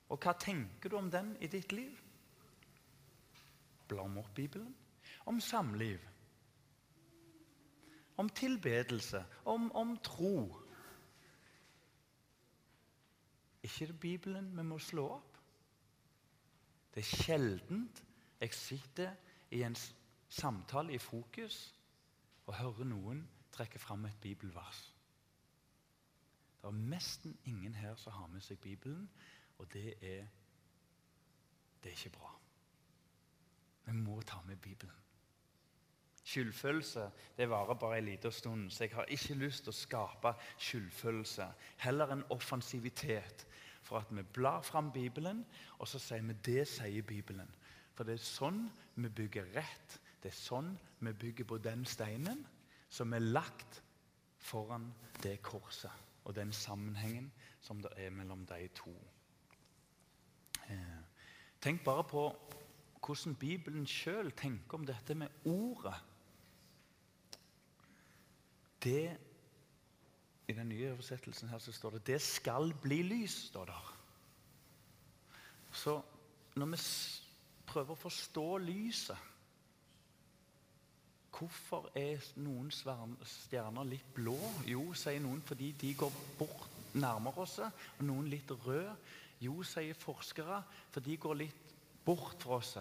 Og 0.09 0.23
hva 0.23 0.33
tenker 0.39 0.89
du 0.89 0.97
om 0.97 1.11
den 1.11 1.35
i 1.41 1.51
ditt 1.53 1.73
liv? 1.77 2.06
Bla 3.89 4.03
om 4.03 4.19
opp 4.19 4.35
Bibelen. 4.35 4.75
Om 5.27 5.41
samliv 5.41 6.03
om 8.17 8.29
tilbedelse, 8.29 9.25
om, 9.45 9.73
om 9.73 9.99
tro. 9.99 10.63
ikke 13.63 13.87
det 13.87 14.01
Bibelen 14.01 14.57
vi 14.57 14.63
må 14.63 14.79
slå 14.79 15.09
opp. 15.11 15.39
Det 16.95 17.03
er 17.03 17.17
sjeldent 17.23 18.03
jeg 18.41 18.55
sitter 18.55 19.17
i 19.51 19.63
en 19.67 19.77
samtale 20.29 20.95
i 20.95 20.99
fokus 21.03 21.75
og 22.47 22.55
hører 22.55 22.87
noen 22.87 23.25
trekke 23.53 23.79
fram 23.79 24.05
et 24.07 24.21
bibelvers. 24.23 24.95
Det 26.61 26.71
er 26.71 26.79
nesten 26.95 27.37
ingen 27.45 27.75
her 27.75 27.99
som 27.99 28.13
har 28.13 28.31
med 28.31 28.41
seg 28.41 28.59
Bibelen, 28.63 29.11
og 29.59 29.73
det 29.73 29.95
er, 30.01 30.27
det 31.83 31.91
er 31.91 31.99
ikke 31.99 32.17
bra. 32.19 32.33
Vi 33.87 33.93
må 33.93 34.21
ta 34.27 34.41
med 34.47 34.57
Bibelen. 34.57 34.95
Skyldfølelse 36.27 37.11
det 37.37 37.47
varer 37.51 37.75
bare 37.79 37.99
en 37.99 38.05
liten 38.05 38.33
stund, 38.33 38.71
så 38.71 38.85
jeg 38.85 38.95
har 38.95 39.05
ikke 39.15 39.35
lyst 39.39 39.63
til 39.65 39.71
å 39.71 39.79
skape 39.79 40.33
skyldfølelse. 40.59 41.47
Heller 41.85 42.11
en 42.13 42.25
offensivitet 42.35 43.47
for 43.87 44.01
at 44.03 44.11
vi 44.11 44.23
blar 44.23 44.63
fram 44.67 44.91
Bibelen, 44.93 45.45
og 45.79 45.89
så 45.89 46.01
sier 46.03 46.27
vi 46.27 46.35
det 46.49 46.67
sier 46.69 47.07
Bibelen. 47.07 47.53
For 47.95 48.05
det 48.05 48.19
er 48.19 48.27
sånn 48.27 48.65
vi 48.97 49.09
bygger 49.09 49.53
rett. 49.55 50.01
Det 50.23 50.33
er 50.33 50.39
sånn 50.39 50.75
vi 50.99 51.13
bygger 51.15 51.47
på 51.47 51.61
den 51.63 51.87
steinen 51.87 52.43
som 52.91 53.15
er 53.15 53.23
lagt 53.23 53.83
foran 54.43 54.91
det 55.23 55.39
korset, 55.43 55.93
og 56.25 56.35
den 56.35 56.53
sammenhengen 56.53 57.31
som 57.63 57.79
det 57.83 57.93
er 57.97 58.11
mellom 58.11 58.43
de 58.47 58.67
to. 58.75 58.95
Eh, 60.67 61.01
tenk 61.63 61.85
bare 61.85 62.05
på 62.05 62.27
hvordan 63.07 63.35
Bibelen 63.39 63.87
sjøl 63.87 64.33
tenker 64.35 64.79
om 64.79 64.87
dette 64.87 65.15
med 65.15 65.47
ordet 65.47 65.95
det 68.83 69.19
I 70.47 70.55
den 70.55 70.69
nye 70.71 70.93
oversettelsen 70.93 71.49
her 71.51 71.59
så 71.59 71.73
står 71.73 71.91
det 71.91 72.07
'Det 72.07 72.21
skal 72.23 72.75
bli 72.83 73.03
lys'. 73.03 73.49
står 73.49 73.65
der. 73.65 73.97
Så 75.73 76.03
når 76.55 76.67
vi 76.67 76.77
prøver 77.67 77.91
å 77.91 77.95
forstå 77.95 78.59
lyset 78.59 79.19
Hvorfor 81.37 81.91
er 81.95 82.23
noen 82.41 82.71
stjerner 82.71 83.85
litt 83.85 84.15
blå? 84.15 84.39
Jo, 84.65 84.95
sier 84.97 85.21
noen 85.21 85.43
fordi 85.43 85.73
de 85.73 85.95
går 85.95 86.13
bort 86.39 86.71
nærmere 86.95 87.45
oss. 87.45 87.59
Og 87.59 88.05
noen 88.09 88.31
litt 88.33 88.51
røde. 88.51 88.97
Jo, 89.41 89.63
sier 89.63 89.95
forskere, 89.95 90.63
for 90.91 91.05
de 91.05 91.17
går 91.21 91.35
litt 91.35 91.66
bort 92.07 92.43
fra 92.43 92.61
oss. 92.61 92.77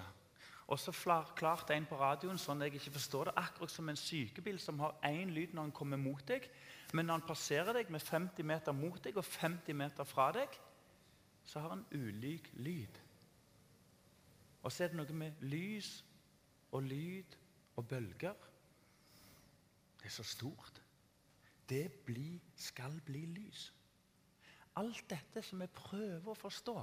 Og 0.65 0.79
så 0.81 0.93
klarte 1.37 1.75
en 1.75 1.85
på 1.85 1.97
radioen 1.99 2.39
sånn 2.41 2.63
jeg 2.65 2.79
ikke 2.79 2.95
forstår 2.95 3.29
det, 3.29 3.35
akkurat 3.37 3.73
som 3.73 3.89
en 3.89 3.99
sykebil 3.99 4.57
som 4.61 4.79
har 4.81 4.95
én 5.05 5.33
lyd 5.33 5.53
når 5.53 5.67
han 5.67 5.75
kommer 5.77 5.99
mot 6.01 6.23
deg, 6.25 6.47
men 6.93 7.05
når 7.05 7.19
han 7.19 7.27
passerer 7.27 7.77
deg 7.77 7.91
med 7.93 8.01
50 8.01 8.47
meter 8.47 8.73
mot 8.73 8.97
deg 9.03 9.17
og 9.17 9.25
50 9.25 9.77
meter 9.77 10.07
fra 10.09 10.31
deg, 10.33 10.57
så 11.45 11.61
har 11.61 11.75
han 11.75 11.85
ulik 11.93 12.49
lyd. 12.57 12.97
Og 14.65 14.73
så 14.73 14.85
er 14.85 14.93
det 14.93 14.97
noe 14.97 15.17
med 15.17 15.43
lys 15.45 15.99
og 16.73 16.87
lyd 16.89 17.37
og 17.77 17.85
bølger. 17.85 18.47
Det 19.99 20.09
er 20.09 20.15
så 20.15 20.25
stort. 20.25 20.81
Det 21.69 21.85
bli, 22.07 22.39
skal 22.57 22.97
bli 23.05 23.21
lys. 23.35 23.67
Alt 24.81 25.05
dette 25.09 25.45
som 25.45 25.61
vi 25.61 25.69
prøver 25.69 26.31
å 26.33 26.37
forstå, 26.37 26.75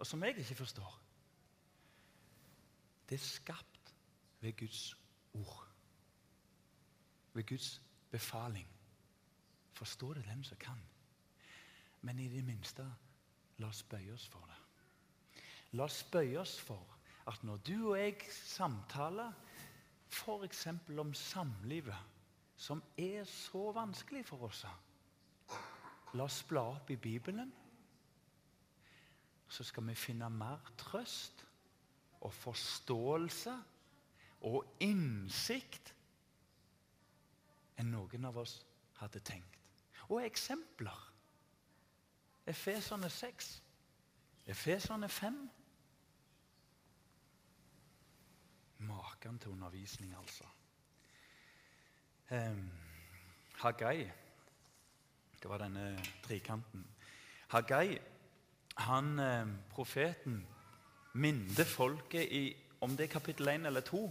og 0.00 0.06
som 0.06 0.26
jeg 0.26 0.42
ikke 0.42 0.58
forstår 0.64 0.98
det 3.10 3.16
er 3.16 3.24
skapt 3.24 3.94
ved 4.40 4.56
Guds 4.56 4.96
ord. 5.34 5.66
Ved 7.32 7.46
Guds 7.46 7.82
befaling. 8.10 8.68
Forstå 9.72 10.14
det 10.14 10.24
dem 10.24 10.44
som 10.44 10.56
kan. 10.56 10.82
Men 12.00 12.18
i 12.18 12.28
det 12.28 12.44
minste, 12.44 12.86
la 13.58 13.66
oss 13.66 13.82
bøye 13.82 14.12
oss 14.12 14.28
for 14.28 14.46
det. 14.46 15.42
La 15.72 15.84
oss 15.84 16.04
bøye 16.12 16.38
oss 16.40 16.60
for 16.60 16.96
at 17.26 17.44
når 17.44 17.56
du 17.56 17.90
og 17.90 17.98
jeg 17.98 18.16
samtaler 18.30 19.32
f.eks. 20.10 20.66
om 20.98 21.14
samlivet, 21.14 21.98
som 22.56 22.82
er 22.98 23.24
så 23.24 23.72
vanskelig 23.72 24.26
for 24.26 24.48
oss 24.48 24.64
La 26.14 26.24
oss 26.24 26.42
bla 26.42 26.60
opp 26.60 26.90
i 26.90 26.96
Bibelen, 26.96 27.52
så 29.48 29.64
skal 29.64 29.86
vi 29.86 29.94
finne 29.94 30.30
mer 30.30 30.72
trøst 30.78 31.44
og 32.20 32.32
forståelse 32.34 33.54
og 34.40 34.64
innsikt 34.80 35.94
enn 37.80 37.92
noen 37.94 38.28
av 38.28 38.40
oss 38.42 38.58
hadde 39.00 39.22
tenkt. 39.24 39.56
Og 40.10 40.24
eksempler. 40.24 41.06
Efeserne 42.50 43.08
6. 43.10 43.50
Efeserne 44.50 45.08
5. 45.08 45.40
Maken 48.78 49.38
til 49.38 49.50
undervisning, 49.50 50.14
altså. 50.16 50.44
Um, 52.30 52.70
Hagai 53.60 54.10
Det 55.42 55.48
var 55.48 55.58
denne 55.58 55.98
trikanten. 56.22 56.86
Hagai, 57.48 57.98
han 58.76 59.18
eh, 59.18 59.46
profeten 59.70 60.46
minner 61.12 61.64
folket 61.64 62.32
i, 62.32 62.56
om 62.80 62.96
det 62.96 63.08
er 63.08 63.14
kapittel 63.14 63.48
1 63.48 63.66
eller 63.66 63.84
2, 63.86 64.02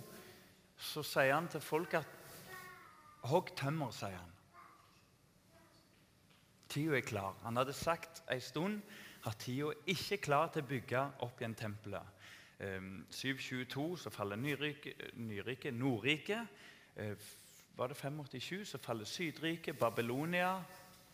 så 0.78 1.04
sier 1.04 1.34
han 1.34 1.48
til 1.52 1.62
folk 1.62 1.94
at 2.00 2.16
Hogg 3.28 3.52
tømmer, 3.60 3.92
sier 3.92 4.16
han. 4.16 4.36
Tida 6.70 6.96
er 6.96 7.04
klar. 7.04 7.34
Han 7.44 7.58
hadde 7.60 7.74
sagt 7.74 8.24
en 8.32 8.42
stund 8.42 8.82
at 9.28 9.36
tida 9.44 9.74
ikke 9.90 10.16
er 10.16 10.24
klar 10.24 10.52
til 10.54 10.64
å 10.64 10.70
bygge 10.70 11.02
opp 11.26 11.42
igjen 11.42 11.58
tempelet. 11.60 12.16
722 12.60 13.98
så 13.98 14.12
faller 14.12 14.36
Nyrike, 14.40 15.72
Nordrike. 15.72 16.42
Eh, 16.96 17.16
var 17.78 17.88
det 17.88 17.98
587 17.98 18.66
så 18.66 18.78
faller 18.78 19.06
Sydrike, 19.06 19.74
Babylonia, 19.74 20.64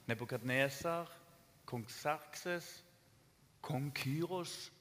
Nebukadneser, 0.08 1.06
kong 1.66 1.86
Sarkses, 1.90 2.84
kong 3.62 3.92
Kyros. 3.98 4.72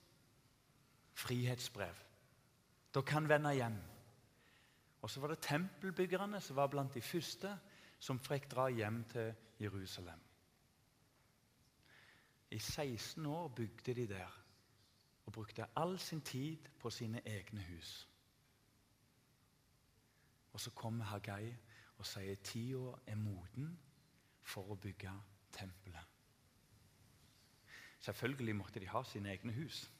Frihetsbrev. 1.14 1.94
Dere 2.94 3.06
kan 3.06 3.28
vende 3.28 3.54
hjem. 3.54 3.78
Og 5.02 5.10
så 5.10 5.20
var 5.20 5.28
det 5.28 5.42
tempelbyggerne 5.44 6.40
som 6.40 6.56
var 6.56 6.66
blant 6.72 6.94
de 6.94 7.02
første 7.02 7.58
som 7.98 8.20
fikk 8.20 8.50
dra 8.50 8.68
hjem 8.68 9.02
til 9.12 9.34
Jerusalem. 9.60 10.20
I 12.50 12.58
16 12.58 13.26
år 13.26 13.48
bygde 13.48 13.94
de 13.94 14.06
der 14.08 14.40
og 15.26 15.32
brukte 15.32 15.66
all 15.76 15.98
sin 15.98 16.20
tid 16.20 16.56
på 16.80 16.90
sine 16.90 17.20
egne 17.28 17.62
hus. 17.62 18.08
Og 20.52 20.60
så 20.60 20.70
kommer 20.70 21.04
Hagai 21.04 21.54
og 21.98 22.06
sier 22.06 22.36
tida 22.44 22.92
er 23.06 23.16
moden 23.16 23.72
for 24.42 24.70
å 24.70 24.76
bygge 24.76 25.12
tempelet. 25.52 26.10
Selvfølgelig 28.04 28.56
måtte 28.56 28.80
de 28.80 28.88
ha 28.88 29.02
sine 29.02 29.32
egne 29.32 29.52
hus. 29.52 29.90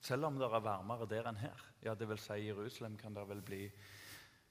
Selv 0.00 0.24
om 0.24 0.38
det 0.38 0.46
er 0.46 0.62
varmere 0.62 1.06
der 1.10 1.28
enn 1.28 1.40
her. 1.40 1.62
Ja, 1.82 1.94
det 1.94 2.08
vil 2.08 2.20
si 2.22 2.38
Jerusalem 2.46 2.96
kan 2.98 3.14
det 3.14 3.26
vel 3.28 3.42
bli 3.42 3.62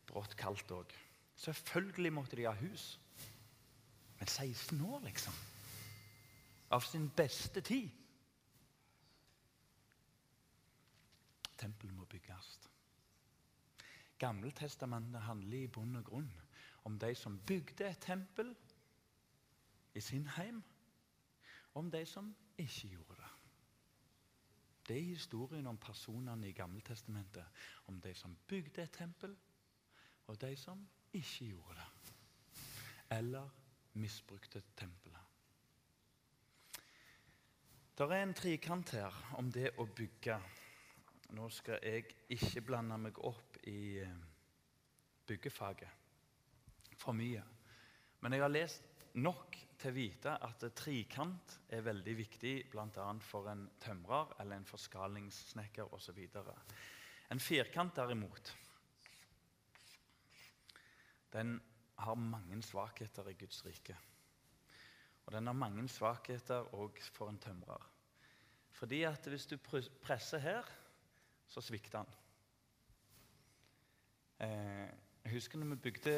brått 0.08 0.36
kaldt 0.40 0.72
òg. 0.72 0.96
Selvfølgelig 1.38 2.14
måtte 2.14 2.36
de 2.36 2.48
ha 2.48 2.56
hus. 2.58 3.00
Men 4.20 4.28
16 4.28 4.82
år, 4.82 5.00
liksom. 5.06 5.34
Av 6.72 6.82
sin 6.84 7.10
beste 7.10 7.62
tid. 7.62 7.90
Tempelet 11.58 11.96
må 11.96 12.06
bygges. 12.06 12.58
Gammeltestamentet 14.20 15.22
handler 15.22 15.58
i 15.58 15.68
bunn 15.68 15.96
og 16.00 16.06
grunn 16.06 16.32
om 16.88 17.00
de 17.00 17.16
som 17.16 17.40
bygde 17.46 17.90
et 17.90 18.00
tempel 18.00 18.54
i 19.94 20.02
sin 20.02 20.28
heim, 20.38 20.64
og 21.74 21.80
om 21.84 21.92
de 21.92 22.06
som 22.06 22.36
ikke 22.58 22.88
gjorde 22.88 23.17
det. 23.17 23.17
Det 24.88 24.96
er 24.98 25.14
historien 25.14 25.68
om 25.68 25.78
personene 25.78 26.48
i 26.48 26.56
Gammeltestamentet. 26.56 27.46
Om 27.88 28.02
de 28.02 28.14
som 28.16 28.38
bygde 28.48 28.84
et 28.84 28.92
tempel, 28.92 29.36
og 30.28 30.42
de 30.42 30.56
som 30.56 30.88
ikke 31.14 31.46
gjorde 31.52 31.76
det. 31.76 32.14
Eller 33.18 33.50
misbrukte 33.94 34.62
tempelet. 34.78 35.20
Det 37.98 38.06
er 38.12 38.24
en 38.24 38.34
trikant 38.34 38.92
her 38.94 39.14
om 39.40 39.52
det 39.52 39.72
å 39.82 39.88
bygge. 39.90 40.38
Nå 41.34 41.50
skal 41.50 41.80
jeg 41.84 42.06
ikke 42.30 42.62
blande 42.62 42.98
meg 43.02 43.18
opp 43.26 43.58
i 43.68 43.98
eh, 44.04 44.20
byggefaget 45.28 45.90
for 46.98 47.18
mye. 47.18 47.42
Men 48.22 48.34
jeg 48.34 48.44
har 48.44 48.54
lest 48.54 48.97
nok 49.18 49.58
til 49.78 49.92
å 49.92 49.96
vite 49.96 50.34
at 50.46 50.64
trikant 50.78 51.58
er 51.74 51.86
veldig 51.86 52.14
viktig 52.18 52.54
bl.a. 52.72 53.08
for 53.22 53.50
en 53.52 53.68
tømrer 53.82 54.34
eller 54.42 54.58
en 54.58 54.68
forskalingssnekker 54.68 55.94
osv. 55.94 56.20
En 57.34 57.42
firkant, 57.42 57.96
derimot, 57.98 58.54
den 61.34 61.58
har 61.98 62.16
mange 62.16 62.62
svakheter 62.64 63.30
i 63.30 63.36
Guds 63.38 63.64
rike. 63.66 63.98
Og 65.28 65.34
den 65.36 65.50
har 65.50 65.58
mange 65.58 65.84
svakheter 65.92 66.70
òg 66.78 67.02
for 67.14 67.30
en 67.30 67.42
tømrer. 67.42 67.84
Fordi 68.78 69.02
at 69.10 69.28
hvis 69.28 69.50
du 69.50 69.58
presser 69.58 70.40
her, 70.40 70.70
så 71.50 71.62
svikter 71.64 72.04
han. 72.04 72.14
Eh, 74.46 74.90
jeg 75.26 75.34
husker 75.34 75.60
når 75.60 75.74
vi 75.74 75.82
bygde 75.88 76.18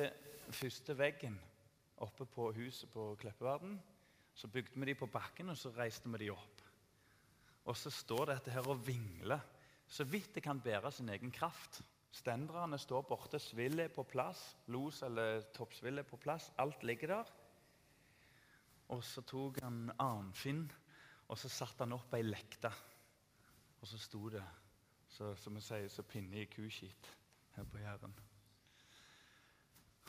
første 0.52 0.98
veggen 0.98 1.40
oppe 2.06 2.26
på 2.26 2.52
huset 2.56 2.90
på 2.92 3.14
Kleppeverden. 3.20 3.78
Så 4.34 4.48
bygde 4.48 4.80
vi 4.80 4.92
de 4.92 4.96
på 4.96 5.10
bakken, 5.12 5.50
og 5.50 5.58
så 5.58 5.72
reiste 5.76 6.10
vi 6.10 6.26
de 6.26 6.32
opp. 6.34 6.62
Og 7.66 7.78
så 7.78 7.92
står 7.94 8.32
dette 8.34 8.54
her 8.54 8.68
og 8.72 8.82
vingler 8.88 9.42
så 9.90 10.06
vidt 10.06 10.36
det 10.36 10.44
kan 10.46 10.62
bære 10.62 10.92
sin 10.94 11.10
egen 11.10 11.32
kraft. 11.34 11.82
Stenderne 12.14 12.78
står 12.78 13.02
borte, 13.10 13.40
svillet 13.42 13.88
er 13.88 13.94
på 13.94 14.04
plass, 14.06 14.58
los 14.68 15.02
eller 15.06 15.42
toppsvillet 15.54 16.06
er 16.06 16.10
på 16.10 16.18
plass. 16.22 16.52
Alt 16.58 16.84
ligger 16.86 17.08
der. 17.08 17.32
Og 18.94 19.04
så 19.04 19.22
tok 19.26 19.60
han 19.62 19.90
Arnfinn 19.98 20.68
og 21.30 21.38
så 21.38 21.50
satte 21.50 21.86
han 21.86 21.94
opp 21.98 22.14
ei 22.18 22.24
lekte. 22.26 22.72
Og 23.80 23.88
så 23.88 24.00
sto 24.02 24.24
det, 24.34 24.44
så, 25.10 25.34
som 25.38 25.56
vi 25.56 25.64
sier, 25.64 25.90
så 25.90 26.06
pinne 26.06 26.42
i 26.42 26.50
kuskitt 26.50 27.14
her 27.56 27.70
på 27.70 27.82
Jæren. 27.82 28.14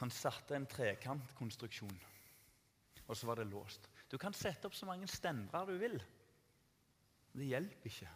Han 0.00 0.10
satte 0.10 0.56
en 0.56 0.66
trekantkonstruksjon, 0.70 1.98
og 3.06 3.16
så 3.16 3.28
var 3.28 3.40
det 3.40 3.50
låst. 3.50 3.88
Du 4.10 4.16
kan 4.18 4.34
sette 4.34 4.66
opp 4.66 4.74
så 4.74 4.88
mange 4.88 5.08
stemmer 5.10 5.68
du 5.68 5.76
vil. 5.78 6.00
Det 7.36 7.46
hjelper 7.46 7.90
ikke. 7.90 8.10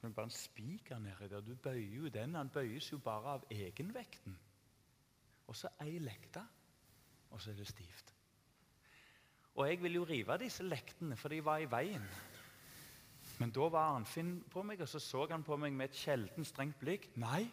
Det 0.00 0.08
er 0.08 0.14
bare 0.16 0.30
en 0.30 0.34
spiker 0.34 0.98
nedi 0.98 1.28
der. 1.30 1.44
Du 1.46 1.54
bøyer 1.54 1.96
jo 1.96 2.08
den. 2.10 2.34
Han 2.34 2.50
bøyes 2.50 2.88
jo 2.92 2.98
bare 2.98 3.36
av 3.36 3.44
egenvekten. 3.50 4.34
Og 5.46 5.56
så 5.58 5.70
ei 5.84 5.98
lekte, 6.00 6.42
og 7.30 7.42
så 7.42 7.52
er 7.52 7.58
det 7.60 7.68
stivt. 7.68 8.14
Og 9.54 9.68
jeg 9.68 9.82
ville 9.82 10.00
jo 10.00 10.06
rive 10.08 10.38
disse 10.40 10.64
lektene, 10.64 11.16
for 11.16 11.28
de 11.28 11.42
var 11.44 11.60
i 11.60 11.68
veien. 11.70 12.06
Men 13.38 13.50
da 13.52 13.68
var 13.68 13.96
Arnfinn 13.96 14.36
på 14.50 14.62
meg, 14.66 14.80
og 14.80 14.88
så 14.88 14.98
så 15.02 15.26
han 15.30 15.44
på 15.44 15.56
meg 15.60 15.74
med 15.76 15.90
et 15.90 15.98
sjelden 15.98 16.46
strengt 16.46 16.78
blikk. 16.80 17.10
Nei. 17.20 17.44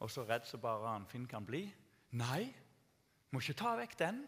Og 0.00 0.10
så 0.10 0.24
redd 0.24 0.46
som 0.48 0.62
bare 0.62 0.88
Arnfinn 0.94 1.26
kan 1.28 1.44
bli. 1.46 1.64
Nei, 2.16 2.44
må 3.30 3.42
ikke 3.42 3.58
ta 3.60 3.74
vekk 3.78 3.98
den. 4.00 4.22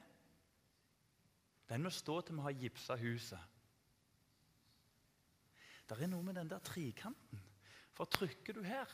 Den 1.68 1.82
må 1.82 1.90
stå 1.90 2.20
til 2.20 2.36
vi 2.36 2.44
har 2.44 2.58
gipsa 2.60 2.96
huset. 3.00 3.48
Det 5.88 5.98
er 6.00 6.08
noe 6.08 6.24
med 6.24 6.36
den 6.38 6.50
der 6.50 6.62
trikanten. 6.64 7.40
For 7.92 8.08
trykker 8.08 8.56
du 8.56 8.62
her, 8.64 8.88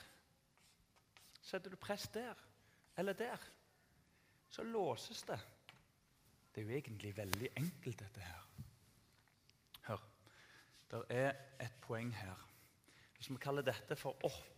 setter 1.42 1.70
du 1.70 1.78
press 1.78 2.08
der 2.10 2.38
eller 2.98 3.14
der, 3.14 3.38
så 4.50 4.64
låses 4.66 5.22
det. 5.22 5.38
Det 6.54 6.64
er 6.64 6.66
jo 6.66 6.76
egentlig 6.80 7.16
veldig 7.16 7.50
enkelt, 7.56 7.98
dette 8.00 8.20
her. 8.20 8.40
Hør. 9.86 10.02
Det 10.90 11.02
er 11.14 11.30
et 11.62 11.76
poeng 11.80 12.10
her. 12.16 12.40
Hvis 13.16 13.30
vi 13.30 13.36
kaller 13.36 13.62
dette 13.62 13.96
for 13.96 14.18
opp, 14.26 14.57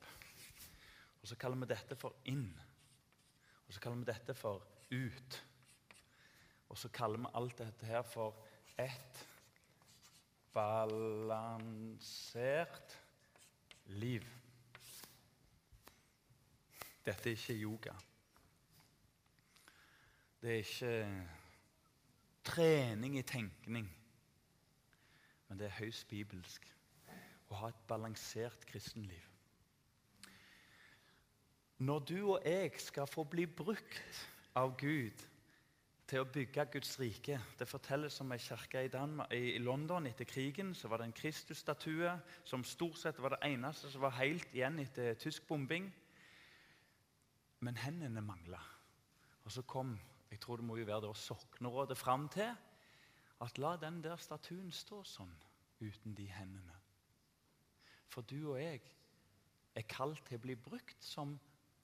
og 1.20 1.28
så 1.28 1.36
kaller 1.36 1.60
vi 1.60 1.68
dette 1.70 1.96
for 2.00 2.16
inn 2.30 2.48
og 3.70 3.74
så 3.74 3.80
kaller 3.84 3.98
vi 4.00 4.06
dette 4.08 4.34
for 4.34 4.64
ut. 4.90 5.36
Og 6.68 6.78
så 6.78 6.88
kaller 6.90 7.18
vi 7.22 7.26
alt 7.38 7.58
dette 7.60 7.86
her 7.86 8.02
for 8.02 8.34
et 8.82 9.26
balansert 10.50 11.78
liv. 13.86 14.26
Dette 17.06 17.30
er 17.30 17.36
ikke 17.38 17.54
yoga. 17.62 17.94
Det 20.42 20.50
er 20.50 20.56
ikke 20.66 21.26
trening 22.42 23.18
i 23.22 23.22
tenkning. 23.22 23.86
Men 25.46 25.58
det 25.62 25.66
er 25.68 25.78
høyst 25.78 26.08
bibelsk 26.10 26.66
å 27.50 27.54
ha 27.62 27.70
et 27.70 27.86
balansert 27.86 28.66
kristenliv. 28.66 29.29
Når 31.80 31.98
du 32.04 32.18
og 32.34 32.42
jeg 32.44 32.74
skal 32.76 33.08
få 33.08 33.24
bli 33.24 33.46
brukt 33.46 34.18
av 34.54 34.74
Gud 34.76 35.22
til 36.10 36.20
å 36.20 36.28
bygge 36.28 36.66
Guds 36.74 36.90
rike 37.00 37.38
Det 37.56 37.68
fortelles 37.68 38.18
om 38.20 38.34
ei 38.34 38.38
kirke 38.42 38.82
i, 38.84 38.90
i, 39.38 39.58
London 39.62 40.08
etter 40.10 40.28
krigen. 40.28 40.74
Så 40.74 40.90
var 40.92 41.00
det 41.00 41.08
en 41.08 41.16
Kristus-statue 41.16 42.12
som 42.44 42.66
stort 42.68 42.98
sett 43.00 43.22
var 43.22 43.32
det 43.36 43.48
eneste 43.48 43.88
som 43.88 44.04
var 44.04 44.18
helt 44.18 44.52
igjen 44.52 44.78
etter 44.82 45.16
tysk 45.16 45.48
bombing. 45.48 45.88
Men 47.64 47.80
hendene 47.80 48.20
mangla. 48.20 48.60
Og 49.44 49.52
så 49.52 49.62
kom 49.62 49.96
jeg 50.30 50.40
tror 50.40 50.60
det 50.60 50.68
må 50.68 50.76
jo 50.76 50.86
være 50.86 51.08
det 51.08 51.16
Soknerådet 51.16 51.98
fram 51.98 52.28
til 52.28 52.52
at 53.40 53.58
la 53.58 53.76
den 53.80 54.02
der 54.04 54.20
statuen 54.20 54.68
stå 54.70 55.00
sånn 55.02 55.32
uten 55.80 56.12
de 56.14 56.28
hendene. 56.28 56.76
For 58.12 58.20
du 58.20 58.52
og 58.52 58.60
jeg 58.60 58.82
er 59.74 59.88
kalt 59.88 60.20
til 60.28 60.36
å 60.36 60.44
bli 60.44 60.54
brukt 60.60 61.00
som 61.02 61.38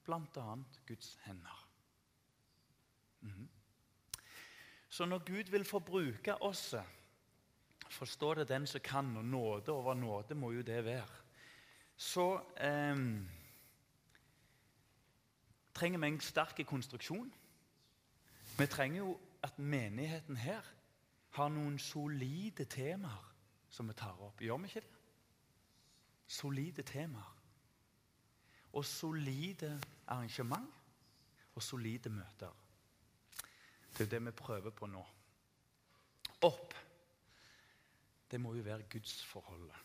bl.a. 0.07 0.55
Guds 0.87 1.17
hender. 1.25 1.63
Mm. 3.21 3.49
Så 4.89 5.05
når 5.05 5.25
Gud 5.27 5.51
vil 5.51 5.65
få 5.65 5.79
bruke 5.79 6.35
oss, 6.41 6.75
forstå 7.89 8.33
det 8.33 8.47
den 8.49 8.67
som 8.67 8.81
kan, 8.83 9.17
og 9.17 9.25
nåde 9.25 9.71
over 9.71 9.93
nåde 9.93 10.35
må 10.35 10.51
jo 10.51 10.61
det 10.61 10.85
være, 10.85 11.07
så 11.97 12.39
eh, 12.57 12.97
trenger 15.73 15.99
vi 15.99 16.07
en 16.07 16.19
sterk 16.21 16.65
konstruksjon. 16.65 17.33
Vi 18.57 18.65
trenger 18.65 18.97
jo 18.97 19.19
at 19.43 19.59
menigheten 19.59 20.37
her 20.37 20.65
har 21.37 21.49
noen 21.49 21.77
solide 21.79 22.65
temaer 22.65 23.33
som 23.69 23.89
vi 23.89 23.93
tar 23.93 24.17
opp. 24.23 24.41
Gjør 24.41 24.57
vi 24.57 24.71
ikke 24.71 24.81
det? 24.81 24.93
Solide 26.27 26.83
temaer. 26.83 27.33
Og 28.73 28.85
solide 28.85 29.77
arrangement 30.07 30.69
og 31.55 31.63
solide 31.63 32.09
møter. 32.09 32.51
Det 33.97 34.05
er 34.05 34.09
det 34.09 34.25
vi 34.25 34.31
prøver 34.31 34.69
på 34.69 34.85
nå. 34.85 35.05
Opp. 36.45 36.73
Det 38.31 38.39
må 38.41 38.53
jo 38.53 38.61
være 38.61 38.89
gudsforholdet. 38.91 39.75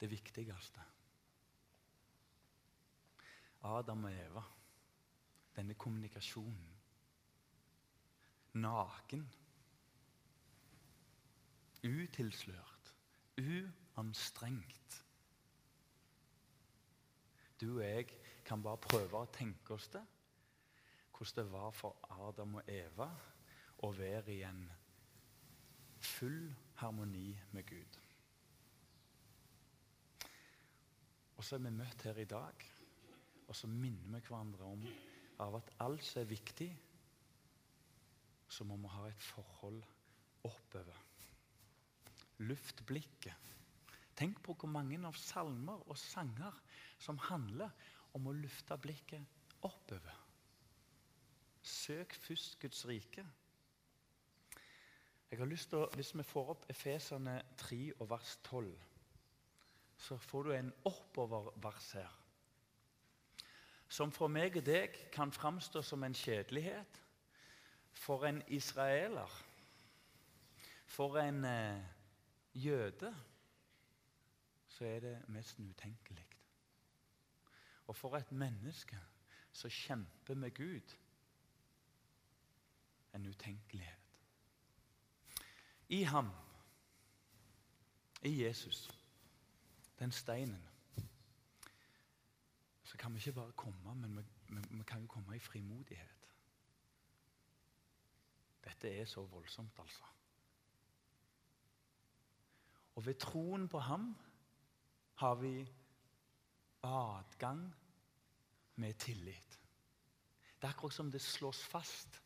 Det 0.00 0.10
viktigste. 0.10 0.84
Adam 3.62 4.04
og 4.04 4.12
Eva. 4.12 4.42
Denne 5.56 5.74
kommunikasjonen. 5.74 6.76
Naken. 8.52 9.26
Utilslørt. 11.84 12.94
Uanstrengt. 13.38 15.04
Du 17.60 17.78
og 17.78 17.84
jeg 17.84 18.06
kan 18.48 18.62
bare 18.64 18.80
prøve 18.80 19.20
å 19.20 19.32
tenke 19.32 19.76
oss 19.76 19.90
det. 19.92 20.04
Hvordan 21.12 21.44
det 21.44 21.52
var 21.52 21.72
for 21.74 21.98
Adam 22.28 22.60
og 22.60 22.70
Eva 22.70 23.08
å 23.84 23.90
være 23.94 24.34
i 24.34 24.42
en 24.46 24.62
full 26.00 26.46
harmoni 26.80 27.32
med 27.52 27.66
Gud. 27.66 27.98
Og 31.38 31.44
så 31.44 31.56
er 31.56 31.66
vi 31.66 31.74
møtt 31.74 32.02
her 32.06 32.18
i 32.18 32.28
dag, 32.30 32.64
og 33.46 33.54
så 33.54 33.70
minner 33.70 34.18
vi 34.18 34.26
hverandre 34.26 34.66
om 34.66 34.86
av 35.42 35.58
at 35.60 35.70
alt 35.84 36.02
som 36.06 36.22
er 36.22 36.32
viktig, 36.32 36.70
så 38.48 38.64
må 38.66 38.78
vi 38.80 38.90
ha 38.90 39.04
et 39.06 39.22
forhold 39.22 39.82
oppover. 40.48 41.04
Luft 42.48 42.82
blikket. 42.86 43.54
Tenk 44.18 44.40
på 44.42 44.56
hvor 44.58 44.70
mange 44.72 44.98
av 45.06 45.14
salmer 45.18 45.84
og 45.86 45.98
sanger 45.98 46.54
som 46.98 47.20
handler 47.28 47.70
om 48.16 48.28
å 48.28 48.36
lufte 48.36 48.76
blikket 48.80 49.38
oppover. 49.66 50.24
Søk 51.62 52.14
først 52.14 52.58
Guds 52.60 52.86
rike. 52.88 53.24
Jeg 55.30 55.38
har 55.38 55.46
lyst 55.46 55.68
til 55.68 55.82
å, 55.82 55.88
Hvis 55.94 56.14
vi 56.16 56.22
får 56.22 56.54
opp 56.54 56.64
Efesene 56.70 57.42
3 57.56 57.80
og 57.98 58.10
vers 58.10 58.38
12, 58.44 58.70
så 59.98 60.16
får 60.16 60.42
du 60.42 60.52
en 60.54 60.72
oppoververs 60.88 61.92
her. 61.92 62.14
Som 63.88 64.12
for 64.12 64.28
meg 64.28 64.56
og 64.56 64.64
deg 64.64 64.96
kan 65.12 65.32
framstå 65.32 65.82
som 65.82 66.04
en 66.04 66.14
kjedelighet. 66.14 67.02
For 67.92 68.24
en 68.28 68.42
israeler, 68.54 69.32
for 70.86 71.18
en 71.18 71.44
eh, 71.44 71.84
jøde, 72.54 73.14
så 74.68 74.84
er 74.84 75.00
det 75.00 75.14
nesten 75.34 75.66
utenkelig. 75.68 76.37
Og 77.88 77.96
for 77.96 78.16
et 78.16 78.32
menneske 78.32 78.98
som 79.52 79.72
kjemper 79.72 80.36
med 80.36 80.52
Gud 80.54 80.96
en 83.14 83.26
utenkelighet. 83.26 83.94
I 85.88 86.02
ham, 86.02 86.30
i 88.22 88.44
Jesus, 88.44 88.90
den 89.98 90.12
steinen, 90.12 90.68
så 92.84 92.96
kan 92.96 93.14
vi 93.14 93.18
ikke 93.18 93.32
bare 93.32 93.52
komme, 93.52 93.94
men 93.94 94.16
vi, 94.16 94.22
vi, 94.48 94.60
vi 94.70 94.82
kan 94.82 95.00
jo 95.00 95.06
komme 95.06 95.36
i 95.36 95.38
frimodighet. 95.38 96.28
Dette 98.64 98.98
er 98.98 99.04
så 99.04 99.24
voldsomt, 99.26 99.78
altså. 99.78 100.04
Og 102.94 103.06
ved 103.06 103.14
troen 103.14 103.68
på 103.68 103.78
ham 103.78 104.16
har 105.14 105.34
vi 105.34 105.72
adgang 106.82 107.74
med 108.78 108.98
tillit. 108.98 109.58
Det 110.58 110.66
er 110.66 110.74
akkurat 110.74 110.94
som 110.94 111.10
det 111.10 111.22
slås 111.22 111.60
fast. 111.66 112.20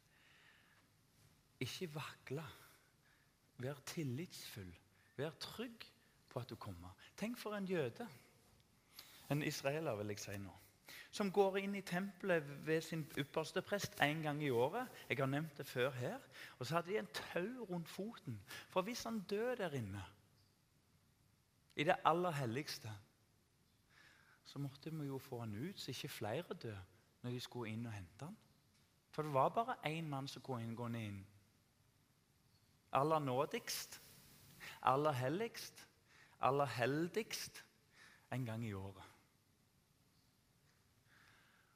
Ikke 1.61 1.91
vakle. 1.95 2.45
Vær 3.63 3.81
tillitsfull. 3.87 4.73
Vær 5.17 5.35
trygg 5.41 5.87
på 6.29 6.41
at 6.41 6.51
du 6.51 6.57
kommer. 6.57 6.97
Tenk 7.17 7.39
for 7.39 7.57
en 7.57 7.69
jøde, 7.69 8.09
en 9.31 9.43
israeler 9.43 9.95
vil 9.97 10.13
jeg 10.13 10.21
si 10.21 10.35
nå, 10.41 10.53
som 11.13 11.31
går 11.33 11.59
inn 11.63 11.77
i 11.77 11.85
tempelet 11.87 12.49
ved 12.67 12.81
sin 12.85 13.05
ypperste 13.21 13.63
prest 13.65 14.01
en 14.05 14.23
gang 14.25 14.43
i 14.45 14.51
året. 14.51 14.89
Jeg 15.09 15.21
har 15.21 15.31
nevnt 15.31 15.59
det 15.59 15.67
før 15.67 15.91
her. 15.91 16.19
Og 16.59 16.67
så 16.67 16.75
hadde 16.75 16.93
de 16.93 16.99
en 16.99 17.13
tau 17.15 17.65
rundt 17.71 17.89
foten. 17.89 18.41
For 18.69 18.83
hvis 18.83 19.05
han 19.05 19.21
dør 19.31 19.55
der 19.55 19.77
inne, 19.77 20.05
i 21.77 21.85
det 21.85 21.97
aller 22.05 22.31
helligste, 22.31 22.93
så 24.45 24.59
måtte 24.59 24.91
vi 24.91 25.07
jo 25.07 25.19
få 25.19 25.41
han 25.41 25.55
ut, 25.55 25.81
så 25.81 25.91
ikke 25.91 26.09
flere 26.09 26.55
døde 26.55 26.81
når 27.23 27.31
de 27.31 27.41
skulle 27.41 27.73
inn 27.73 27.87
og 27.87 27.93
hente 27.93 28.25
han. 28.25 28.37
For 29.13 29.23
det 29.23 29.33
var 29.35 29.49
bare 29.55 29.77
én 29.87 30.09
mann 30.09 30.29
som 30.29 30.43
kunne 30.43 30.77
gå 30.77 30.87
inn. 30.97 31.21
Aller 32.93 33.19
nådigst, 33.19 34.01
aller 34.83 35.13
helligst, 35.13 35.87
aller 36.41 36.67
heldigst 36.67 37.65
en 38.33 38.45
gang 38.45 38.65
i 38.65 38.73
året. 38.73 39.05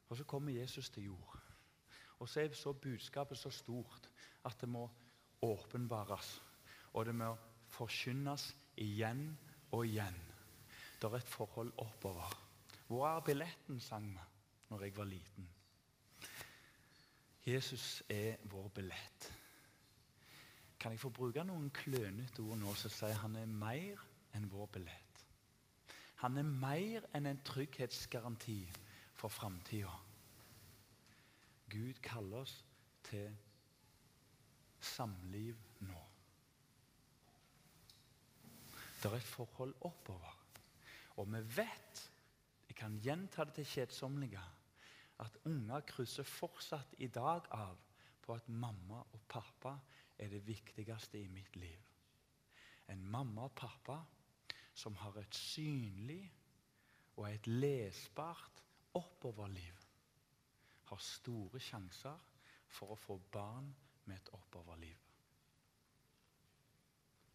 Og 0.08 0.16
så 0.16 0.24
kommer 0.24 0.52
Jesus 0.52 0.90
til 0.90 1.04
jord. 1.04 1.38
Og 2.18 2.28
så 2.28 2.40
er 2.40 2.52
så 2.52 2.72
budskapet 2.72 3.38
så 3.38 3.50
stort 3.50 4.10
at 4.44 4.60
det 4.60 4.68
må 4.68 4.90
åpenbares. 5.42 6.42
Og 6.92 7.06
det 7.06 7.14
må 7.14 7.36
forkynnes 7.68 8.56
igjen 8.76 9.38
og 9.72 9.86
igjen. 9.86 10.16
Det 11.02 11.10
er 11.10 11.16
et 11.16 11.28
forhold 11.28 11.72
oppover. 11.76 12.45
Hvor 12.86 13.08
er 13.08 13.20
billetten, 13.20 13.80
sang 13.80 14.10
vi 14.12 14.24
når 14.68 14.82
jeg 14.82 14.96
var 14.96 15.04
liten. 15.04 15.48
Jesus 17.46 18.02
er 18.08 18.36
vår 18.42 18.68
billett. 18.68 19.32
Kan 20.80 20.92
jeg 20.92 21.00
få 21.00 21.10
bruke 21.10 21.44
noen 21.46 21.70
klønete 21.70 22.42
ord 22.42 22.58
nå 22.58 22.74
som 22.74 22.90
sier 22.90 23.18
han 23.22 23.36
er 23.38 23.46
mer 23.50 24.02
enn 24.34 24.48
vår 24.50 24.66
billett? 24.74 25.22
Han 26.22 26.38
er 26.38 26.48
mer 26.48 27.06
enn 27.14 27.26
en 27.30 27.42
trygghetsgaranti 27.46 28.58
for 29.14 29.28
framtida. 29.28 29.92
Gud 31.70 32.02
kaller 32.02 32.44
oss 32.44 32.56
til 33.06 33.30
samliv 34.80 35.58
nå. 35.86 36.02
Det 39.02 39.10
er 39.10 39.16
et 39.16 39.30
forhold 39.30 39.74
oppover. 39.80 40.34
Og 41.16 41.32
vi 41.32 41.42
vet 41.56 42.02
jeg 42.76 42.82
kan 42.84 42.96
gjenta 43.00 43.44
det 43.48 43.54
til 43.56 43.64
kjedsommelige 43.64 44.40
at 45.24 45.36
unger 45.48 45.80
krysser 45.88 46.26
fortsatt 46.28 46.90
i 47.00 47.06
dag 47.08 47.46
av 47.56 47.78
på 48.20 48.34
at 48.34 48.48
mamma 48.52 48.98
og 49.00 49.22
pappa 49.32 49.72
er 50.20 50.28
det 50.28 50.42
viktigste 50.44 51.16
i 51.22 51.30
mitt 51.32 51.56
liv. 51.56 51.86
En 52.92 53.00
mamma 53.00 53.46
og 53.48 53.54
pappa 53.56 53.96
som 54.76 54.96
har 55.00 55.16
et 55.22 55.34
synlig 55.34 56.20
og 57.16 57.30
et 57.30 57.48
lesbart 57.48 58.60
oppoverliv, 58.92 59.80
har 60.92 61.00
store 61.00 61.60
sjanser 61.60 62.28
for 62.68 62.92
å 62.92 63.00
få 63.06 63.16
barn 63.32 63.72
med 64.04 64.20
et 64.20 64.32
oppoverliv. 64.36 65.00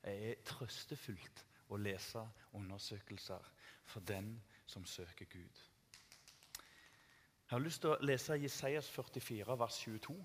Det 0.05 0.13
er 0.29 0.45
trøstefullt 0.45 1.45
å 1.73 1.81
lese 1.81 2.27
undersøkelser 2.53 3.51
for 3.89 4.05
den 4.05 4.35
som 4.71 4.85
søker 4.85 5.25
Gud. 5.25 5.63
Jeg 7.51 7.57
har 7.57 7.59
lyst 7.59 7.83
til 7.83 7.91
å 7.91 7.99
lese 8.07 8.37
Jesajas 8.39 8.87
44, 8.89 9.57
vers 9.59 9.79
22. 9.83 10.15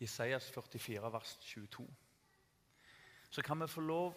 Jesajas 0.00 0.48
44, 0.54 1.12
vers 1.12 1.34
22. 1.44 1.84
Så 3.30 3.44
kan 3.44 3.60
vi 3.60 3.68
få 3.68 3.84
lov 3.84 4.16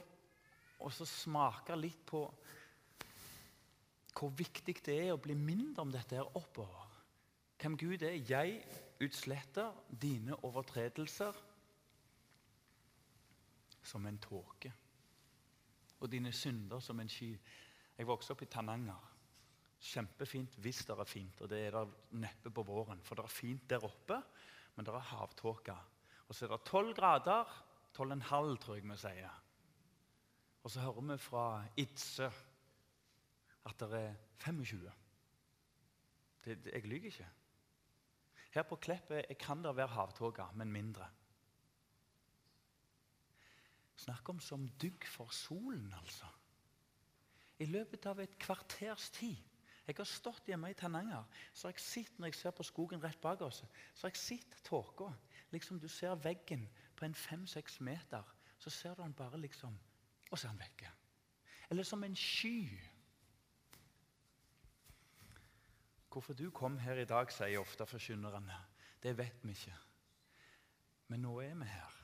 å 0.80 0.92
smake 0.96 1.76
litt 1.76 2.06
på 2.08 2.24
hvor 4.20 4.32
viktig 4.36 4.78
det 4.86 4.96
er 4.96 5.14
å 5.14 5.22
bli 5.22 5.36
mindre 5.36 5.84
om 5.84 5.92
dette 5.92 6.16
her 6.16 6.38
oppover. 6.40 6.88
Hvem 7.60 7.76
Gud 7.80 8.04
er. 8.08 8.16
Jeg 8.24 8.62
utsletter 9.04 9.76
dine 9.92 10.36
overtredelser 10.48 11.36
som 13.84 14.08
en 14.08 14.20
tåke 14.24 14.72
og 16.00 16.12
dine 16.12 16.32
synder 16.36 16.82
som 16.84 17.00
en 17.00 17.12
sky. 17.12 17.34
Jeg 17.98 18.08
vokste 18.08 18.36
opp 18.36 18.44
i 18.46 18.50
Tananger. 18.52 19.08
Kjempefint 19.80 20.58
hvis 20.60 20.84
det 20.88 20.96
er 20.96 21.08
fint, 21.08 21.42
og 21.42 21.52
det 21.52 21.60
er 21.68 21.76
det 21.78 22.16
neppe 22.20 22.52
på 22.52 22.64
våren. 22.68 23.02
For 23.04 23.16
det 23.16 23.26
er 23.26 23.34
fint 23.34 23.70
der 23.70 23.86
oppe, 23.88 24.20
men 24.76 24.88
det 24.88 24.94
er 24.94 25.12
havtåke. 25.12 25.76
Og 26.28 26.36
så 26.36 26.46
er 26.46 26.54
det 26.54 26.66
tolv 26.68 26.94
grader. 26.96 27.58
Tolv 27.96 28.14
en 28.14 28.22
halv, 28.22 28.58
tror 28.62 28.78
jeg 28.78 28.86
vi 28.86 28.98
sier. 29.00 29.38
Og 30.64 30.72
så 30.72 30.84
hører 30.84 31.08
vi 31.08 31.18
fra 31.24 31.46
Idsø 31.80 32.28
at 33.70 33.80
det 33.80 34.00
er 34.00 34.14
25. 34.40 34.92
Det, 36.46 36.56
det, 36.64 36.74
jeg 36.74 36.88
lyver 36.88 37.10
ikke. 37.12 37.28
Her 38.54 38.66
på 38.66 38.78
Kleppet 38.82 39.38
kan 39.40 39.64
det 39.64 39.76
være 39.76 39.94
havtåke, 39.94 40.46
men 40.56 40.72
mindre. 40.72 41.08
Snakk 44.00 44.30
om 44.32 44.40
som 44.40 44.68
dugg 44.80 45.06
for 45.08 45.32
solen, 45.36 45.94
altså. 45.98 46.28
I 47.60 47.68
løpet 47.68 48.06
av 48.08 48.22
et 48.24 48.38
kvarters 48.40 49.10
tid 49.12 49.38
Jeg 49.90 49.98
har 49.98 50.06
stått 50.06 50.46
hjemme 50.48 50.70
i 50.70 50.76
Tananger 50.78 51.26
så 51.50 51.66
har 51.68 51.74
jeg 51.74 51.82
sett 51.82 52.20
når 52.20 52.30
jeg 52.30 52.38
ser 52.38 52.54
på 52.54 52.64
skogen 52.64 53.02
rett 53.02 53.18
bak 53.24 53.42
oss, 53.42 53.64
så 53.98 54.06
har 54.06 54.14
jeg 54.14 54.22
sett 54.22 54.60
tåka. 54.64 55.08
Liksom 55.50 55.80
du 55.82 55.88
ser 55.90 56.14
veggen 56.22 56.68
på 56.96 57.08
en 57.08 57.18
fem-seks 57.18 57.80
meter, 57.82 58.24
så 58.62 58.70
ser 58.70 58.94
du 58.94 59.02
den 59.02 59.18
bare 59.18 59.42
liksom 59.42 59.80
Og 60.30 60.38
så 60.38 60.48
er 60.48 60.52
den 60.52 60.62
vekke. 60.62 60.92
Eller 61.70 61.84
som 61.84 62.04
en 62.04 62.16
sky. 62.16 62.70
Hvorfor 66.10 66.34
du 66.34 66.52
kom 66.52 66.78
her 66.78 67.02
i 67.02 67.06
dag, 67.06 67.32
sier 67.34 67.60
ofte 67.60 67.86
forkynnerne. 67.86 68.56
Det 69.04 69.18
vet 69.18 69.42
vi 69.44 69.58
ikke. 69.58 69.78
Men 71.08 71.26
nå 71.26 71.40
er 71.42 71.56
vi 71.56 71.66
her. 71.66 71.99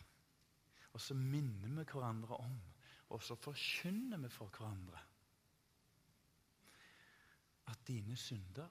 Og 0.95 1.01
så 1.03 1.17
minner 1.17 1.67
vi 1.75 1.83
hverandre 1.91 2.37
om, 2.39 2.55
og 3.11 3.23
så 3.23 3.35
forkynner 3.35 4.21
vi 4.23 4.29
for 4.31 4.47
hverandre 4.55 5.01
at 7.67 7.87
dine 7.87 8.15
synder, 8.17 8.69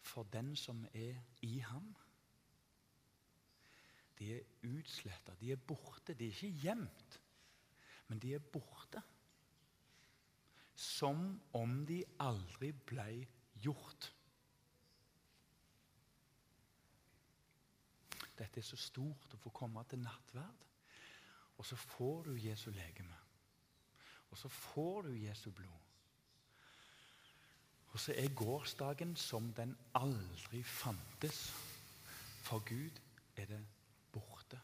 for 0.00 0.22
den 0.32 0.54
som 0.56 0.86
er 0.94 1.18
i 1.42 1.58
ham, 1.58 1.90
de 4.20 4.34
er 4.36 4.40
utsletta, 4.68 5.34
de 5.40 5.52
er 5.52 5.56
borte. 5.56 6.14
De 6.14 6.26
er 6.26 6.34
ikke 6.34 6.60
gjemt, 6.60 7.20
men 8.08 8.18
de 8.20 8.34
er 8.34 8.38
borte. 8.52 9.00
Som 10.74 11.40
om 11.56 11.86
de 11.88 12.02
aldri 12.20 12.72
ble 12.72 13.06
gjort. 13.64 14.10
Dette 18.36 18.60
er 18.60 18.64
så 18.64 18.76
stort 18.80 19.36
å 19.36 19.40
få 19.40 19.52
komme 19.56 19.84
til 19.88 20.00
nattverd. 20.04 20.69
Og 21.60 21.66
så 21.66 21.76
får 21.76 22.22
du 22.22 22.36
Jesu 22.40 22.70
legeme. 22.70 23.16
Og 24.30 24.38
så 24.38 24.48
får 24.48 25.02
du 25.02 25.08
Jesu 25.12 25.50
blod. 25.50 25.80
Og 27.88 28.00
så 28.00 28.14
er 28.16 28.34
gårsdagen 28.34 29.16
som 29.16 29.52
den 29.52 29.76
aldri 29.94 30.62
fantes. 30.62 31.50
For 32.42 32.58
Gud 32.58 33.00
er 33.36 33.44
det 33.46 33.66
borte. 34.12 34.60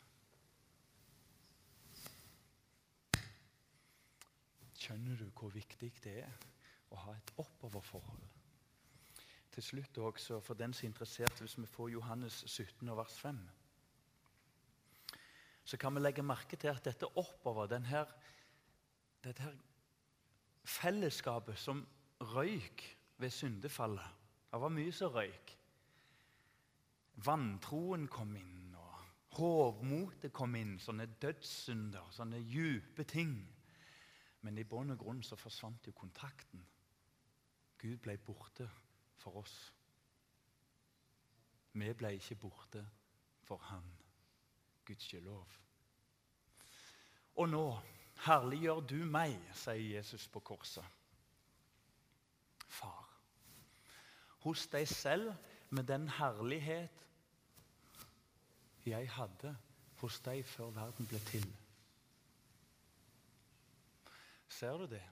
Skjønner 4.75 5.17
du 5.17 5.29
hvor 5.37 5.53
viktig 5.53 5.93
det 6.01 6.17
er 6.23 6.49
å 6.91 7.03
ha 7.05 7.13
et 7.13 7.35
oppoverforhold? 7.37 8.25
Til 9.53 9.69
slutt 9.69 9.99
også, 9.99 10.41
for 10.41 10.55
den 10.55 10.73
som 10.73 10.87
er 10.87 10.95
interessert, 10.95 11.41
hvis 11.41 11.59
vi 11.59 11.67
får 11.67 11.93
Johannes 11.99 12.45
17, 12.47 12.97
vers 12.97 13.21
5 13.21 13.45
så 15.67 15.77
kan 15.77 15.95
vi 15.95 16.01
legge 16.01 16.23
merke 16.23 16.57
til 16.57 16.71
at 16.71 16.85
dette 16.87 17.09
oppover, 17.19 17.67
denne, 17.67 18.05
dette 19.25 19.51
fellesskapet 20.67 21.59
som 21.59 21.83
røyk 22.35 22.85
ved 23.19 23.31
syndefallet 23.31 24.23
Det 24.53 24.61
var 24.63 24.73
mye 24.73 24.93
som 24.95 25.11
røyk. 25.13 25.51
Vantroen 27.27 28.07
kom 28.09 28.37
inn, 28.39 28.71
og 28.79 29.03
hovmotet 29.37 30.33
kom 30.33 30.55
inn. 30.57 30.79
Sånne 30.81 31.09
dødssynder, 31.21 32.09
sånne 32.15 32.41
djupe 32.41 33.05
ting. 33.05 33.35
Men 34.47 34.59
i 34.59 34.65
bunn 34.65 34.95
og 34.95 35.03
grunn 35.03 35.23
så 35.27 35.37
forsvant 35.37 35.91
jo 35.91 35.93
kontakten. 35.99 36.63
Gud 37.77 37.99
ble 38.07 38.17
borte 38.17 38.69
for 39.21 39.43
oss. 39.43 39.59
Vi 41.77 41.93
ble 41.93 42.15
ikke 42.17 42.39
borte 42.47 42.87
for 43.45 43.61
Han. 43.69 43.96
Gudskjelov. 44.87 45.57
Og 47.37 47.49
nå 47.53 47.65
herliggjør 48.27 48.81
du 48.89 48.99
meg, 49.11 49.37
sier 49.55 49.97
Jesus 49.99 50.27
på 50.33 50.41
korset. 50.41 50.85
Far, 52.67 53.05
hos 54.47 54.67
deg 54.73 54.89
selv 54.89 55.33
med 55.75 55.89
den 55.89 56.09
herlighet 56.19 57.05
jeg 58.87 59.09
hadde 59.11 59.53
hos 60.01 60.19
deg 60.23 60.45
før 60.47 60.71
verden 60.77 61.09
ble 61.11 61.21
til. 61.27 61.47
Ser 64.57 64.79
du 64.79 64.87
det? 64.91 65.03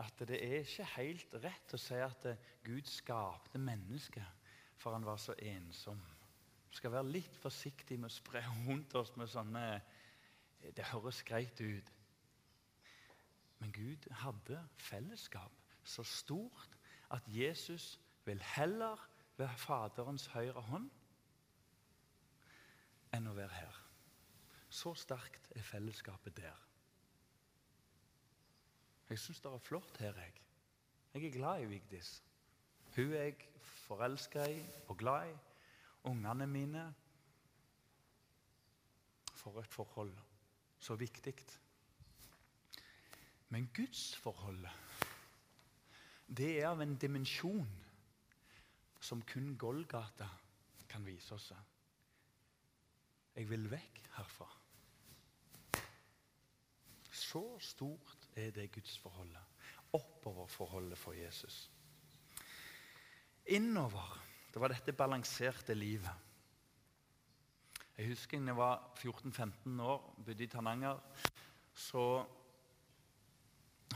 At 0.00 0.18
det 0.26 0.40
er 0.42 0.64
ikke 0.64 0.86
helt 0.96 1.36
rett 1.44 1.74
å 1.76 1.78
si 1.78 1.98
at 2.02 2.24
Gud 2.64 2.88
skapte 2.90 3.60
mennesket 3.62 4.44
for 4.84 4.92
han 4.92 5.04
var 5.06 5.16
så 5.16 5.34
ensom. 5.38 6.00
Skal 6.74 6.92
være 6.92 7.06
litt 7.06 7.36
forsiktige 7.38 8.00
med 8.02 8.10
å 8.10 8.14
spre 8.14 8.42
rundt 8.66 8.94
oss 8.98 9.12
med 9.18 9.30
sånne 9.30 9.66
Det 10.74 10.86
høres 10.90 11.22
greit 11.26 11.60
ut. 11.60 11.90
Men 13.60 13.72
Gud 13.72 14.08
hadde 14.24 14.58
fellesskap 14.80 15.52
så 15.84 16.02
stort 16.08 16.78
at 17.12 17.26
Jesus 17.28 17.98
vil 18.24 18.40
heller 18.56 19.00
være 19.36 19.60
Faderens 19.60 20.26
høyre 20.32 20.62
hånd 20.70 20.88
enn 23.14 23.28
å 23.30 23.36
være 23.36 23.54
her. 23.54 23.80
Så 24.72 24.94
sterkt 24.98 25.52
er 25.54 25.62
fellesskapet 25.62 26.36
der. 26.36 26.56
Jeg 29.10 29.20
syns 29.20 29.44
det 29.44 29.52
er 29.52 29.62
flott 29.68 30.00
her. 30.00 30.16
Jeg 30.18 30.40
Jeg 31.14 31.26
er 31.26 31.30
glad 31.30 31.62
i 31.62 31.66
Vigdis. 31.70 32.24
Hun 32.96 33.12
er 33.12 33.28
jeg 33.28 33.36
forelska 33.62 34.48
i 34.50 34.62
og 34.88 34.98
glad 34.98 35.28
i 35.30 35.34
ungene 36.04 36.46
mine 36.46 36.84
for 39.34 39.60
et 39.60 39.68
forhold 39.72 40.12
så 40.78 40.96
viktig. 41.00 41.34
Men 43.48 43.70
gudsforholdet, 43.76 44.72
det 46.26 46.50
er 46.60 46.68
av 46.68 46.82
en 46.82 46.96
dimensjon 46.96 47.68
som 49.00 49.22
kun 49.28 49.54
Golgata 49.60 50.28
kan 50.88 51.04
vise 51.06 51.34
oss. 51.36 51.52
Jeg 53.34 53.48
vil 53.50 53.68
vekk 53.70 54.00
herfra. 54.16 54.48
Så 57.14 57.44
stort 57.60 58.28
er 58.36 58.50
det 58.54 58.70
gudsforholdet. 58.72 59.42
Oppoverforholdet 59.94 60.98
for 60.98 61.12
Jesus. 61.12 61.70
Innover 63.46 64.18
det 64.54 64.60
var 64.62 64.70
dette 64.70 64.92
balanserte 64.94 65.74
livet. 65.74 66.14
Jeg 67.98 68.12
husker 68.12 68.38
da 68.38 68.52
jeg 68.52 68.56
var 68.56 68.84
14-15 69.00 69.82
år, 69.82 70.14
bodde 70.26 70.44
i 70.44 70.46
Tananger. 70.46 71.00
Så 71.74 72.22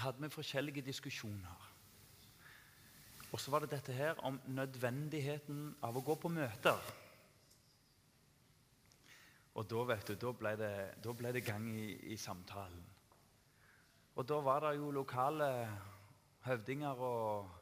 hadde 0.02 0.22
vi 0.22 0.32
forskjellige 0.34 0.82
diskusjoner. 0.82 1.70
Og 3.30 3.40
så 3.40 3.54
var 3.54 3.62
det 3.62 3.70
dette 3.70 3.94
her 3.94 4.18
om 4.26 4.40
nødvendigheten 4.50 5.76
av 5.82 5.94
å 5.94 6.02
gå 6.02 6.18
på 6.18 6.30
møter. 6.32 6.92
Og 9.54 9.66
da 9.70 9.88
vet 9.94 10.10
du, 10.10 10.14
da 10.18 10.32
ble 10.42 10.56
det, 10.58 10.76
da 11.04 11.14
ble 11.14 11.34
det 11.38 11.46
gang 11.46 11.70
i, 11.70 11.88
i, 12.12 12.16
samtalen. 12.18 12.82
Og 14.18 14.26
da 14.26 14.42
var 14.42 14.66
det 14.66 14.78
jo 14.80 14.90
lokale 14.90 15.52
høvdinger 16.46 17.04
og 17.14 17.52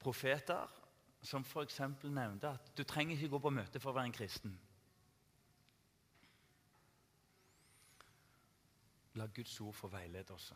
profeter 0.00 0.84
som 1.26 1.44
f.eks. 1.44 1.80
nevnte 2.04 2.54
at 2.54 2.72
du 2.78 2.84
trenger 2.84 3.16
ikke 3.16 3.32
gå 3.34 3.38
på 3.42 3.54
møte 3.54 3.80
for 3.82 3.90
å 3.90 3.96
være 3.98 4.10
en 4.10 4.16
kristen. 4.16 4.54
La 9.16 9.26
Guds 9.32 9.60
ord 9.64 9.74
få 9.74 9.88
veilede 9.90 10.34
oss. 10.34 10.52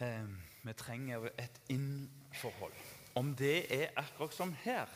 Eh, 0.00 0.28
vi 0.64 0.72
trenger 0.74 1.28
et 1.38 1.60
inn-forhold. 1.70 2.74
Om 3.14 3.34
det 3.36 3.72
er 3.74 3.92
akkurat 4.00 4.34
som 4.34 4.54
her, 4.64 4.88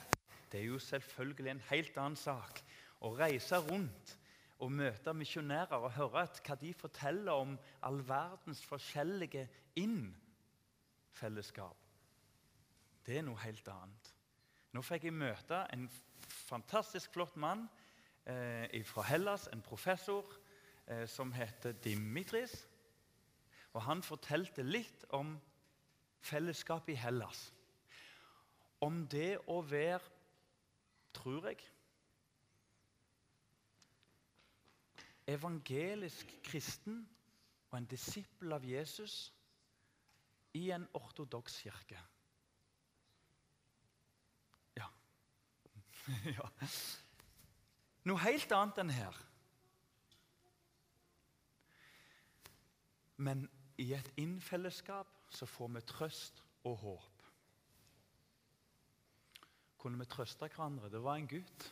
det 0.52 0.60
er 0.62 0.70
jo 0.70 0.78
selvfølgelig 0.80 1.50
en 1.52 1.66
helt 1.70 1.98
annen 2.00 2.16
sak. 2.16 2.62
Å 3.04 3.12
reise 3.14 3.60
rundt 3.68 4.16
og 4.64 4.72
møte 4.72 5.12
misjonærer 5.12 5.76
og 5.76 5.92
høre 5.92 6.24
hva 6.40 6.54
de 6.56 6.72
forteller 6.74 7.44
om 7.44 7.58
all 7.84 8.00
verdens 8.08 8.64
forskjellige 8.64 9.44
inn-fellesskap. 9.76 11.85
Det 13.06 13.18
er 13.18 13.22
noe 13.22 13.38
helt 13.44 13.68
annet. 13.70 14.12
Nå 14.74 14.82
fikk 14.82 15.06
jeg 15.06 15.14
møte 15.14 15.62
en 15.72 15.86
fantastisk 16.26 17.12
flott 17.14 17.36
mann 17.38 17.68
eh, 18.26 18.82
fra 18.84 19.04
Hellas, 19.06 19.46
en 19.52 19.62
professor 19.62 20.26
eh, 20.86 21.06
som 21.08 21.30
heter 21.32 21.76
Dimitris. 21.84 22.66
Og 23.72 23.82
Han 23.86 24.02
fortalte 24.02 24.64
litt 24.66 25.04
om 25.14 25.36
fellesskapet 26.26 26.96
i 26.96 26.98
Hellas. 26.98 27.52
Om 28.82 29.06
det 29.08 29.38
å 29.46 29.60
være, 29.62 30.12
tror 31.16 31.48
jeg 31.48 31.62
Evangelisk 35.26 36.36
kristen 36.46 37.00
og 37.72 37.78
en 37.80 37.88
disippel 37.90 38.52
av 38.54 38.62
Jesus 38.62 39.32
i 40.54 40.68
en 40.70 40.84
ortodoks 40.94 41.56
kirke. 41.64 41.98
ja. 46.36 46.50
Noe 48.06 48.22
helt 48.22 48.52
annet 48.54 48.82
enn 48.82 48.94
her. 48.94 49.18
Men 53.16 53.46
i 53.80 53.90
et 53.96 54.08
innfellesskap 54.20 55.10
så 55.32 55.48
får 55.48 55.72
vi 55.74 55.84
trøst 55.88 56.42
og 56.68 56.76
håp. 56.82 57.26
Kunne 59.80 59.98
vi 60.00 60.08
trøste 60.10 60.48
hverandre? 60.48 60.90
Det 60.92 61.02
var 61.02 61.18
en 61.18 61.28
gutt 61.30 61.68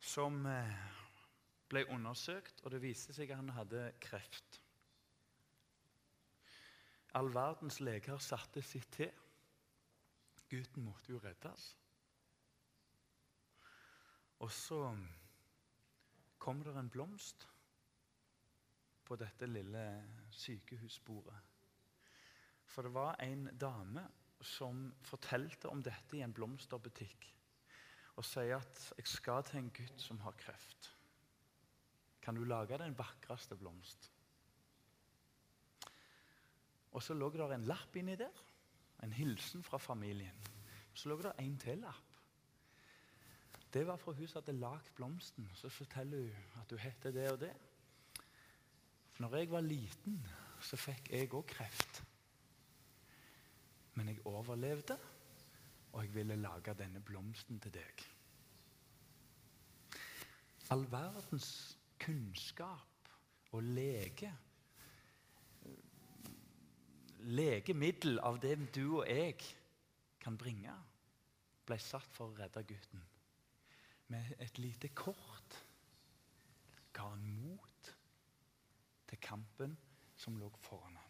som 0.00 0.44
eh, 0.46 0.78
ble 1.68 1.84
undersøkt, 1.92 2.62
og 2.64 2.72
det 2.72 2.82
viste 2.82 3.14
seg 3.14 3.32
at 3.32 3.40
han 3.40 3.52
hadde 3.56 3.90
kreft. 4.02 4.60
All 7.18 7.30
verdens 7.34 7.80
leger 7.80 8.20
satte 8.22 8.62
sitt 8.62 8.90
til. 8.94 9.12
Gutten 10.48 10.84
måtte 10.84 11.12
jo 11.12 11.20
reddes. 11.22 11.72
Og 14.38 14.52
så 14.54 14.82
kom 16.38 16.62
det 16.62 16.74
en 16.76 16.90
blomst 16.90 17.48
på 19.08 19.16
dette 19.16 19.48
lille 19.48 19.84
sykehusbordet. 20.30 21.38
For 22.68 22.84
det 22.84 22.92
var 22.94 23.16
en 23.24 23.48
dame 23.58 24.04
som 24.44 24.92
fortalte 25.02 25.70
om 25.72 25.82
dette 25.82 26.16
i 26.16 26.22
en 26.22 26.34
blomsterbutikk. 26.34 27.26
Og 28.18 28.24
sier 28.24 28.56
at 28.56 28.92
'jeg 28.96 29.06
skal 29.06 29.42
til 29.44 29.58
en 29.58 29.70
gutt 29.70 30.00
som 30.00 30.20
har 30.20 30.32
kreft'. 30.32 30.94
Kan 32.20 32.34
du 32.34 32.44
lage 32.44 32.78
den 32.78 32.98
vakreste 32.98 33.56
blomst? 33.56 34.12
Og 36.92 37.02
så 37.02 37.14
lå 37.14 37.30
det 37.30 37.54
en 37.54 37.64
lapp 37.64 37.96
inni 37.96 38.16
der. 38.16 38.44
En 39.02 39.12
hilsen 39.12 39.62
fra 39.62 39.78
familien. 39.78 40.44
Så 40.94 41.08
lå 41.08 41.22
det 41.22 41.32
en 41.38 41.58
til 41.58 41.78
lapp. 41.78 42.07
Det 43.72 43.86
var 43.86 43.96
fra 44.00 44.12
hun 44.12 44.28
som 44.28 44.42
hadde 44.42 44.58
lagd 44.58 44.92
blomsten. 44.96 45.50
Så 45.54 45.68
forteller 45.68 46.22
hun 46.22 46.60
at 46.62 46.70
hun 46.70 46.78
heter 46.78 47.10
det 47.10 47.30
og 47.32 47.40
det. 47.40 47.52
Når 49.18 49.36
jeg 49.36 49.50
var 49.50 49.60
liten, 49.60 50.26
så 50.60 50.76
fikk 50.78 51.10
jeg 51.12 51.32
òg 51.34 51.46
kreft. 51.46 52.02
Men 53.94 54.08
jeg 54.08 54.22
overlevde, 54.26 54.98
og 55.92 56.04
jeg 56.04 56.14
ville 56.14 56.36
lage 56.36 56.74
denne 56.78 57.00
blomsten 57.00 57.58
til 57.60 57.74
deg. 57.74 58.04
All 60.70 60.84
verdens 60.90 61.78
kunnskap 61.98 63.10
og 63.50 63.62
lege 63.62 64.34
Legemiddel 67.28 68.20
av 68.22 68.38
det 68.40 68.54
du 68.72 69.00
og 69.00 69.08
jeg 69.08 69.34
kan 70.22 70.36
bringe, 70.38 70.72
ble 71.66 71.76
satt 71.82 72.14
for 72.14 72.30
å 72.30 72.36
redde 72.38 72.62
gutten. 72.68 73.02
Med 74.08 74.32
et 74.40 74.58
lite 74.58 74.88
kort 74.88 75.58
ga 76.92 77.10
han 77.10 77.24
mot 77.42 77.90
til 79.08 79.20
kampen 79.20 79.76
som 80.16 80.36
lå 80.40 80.48
foran 80.62 80.96
ham. 80.96 81.04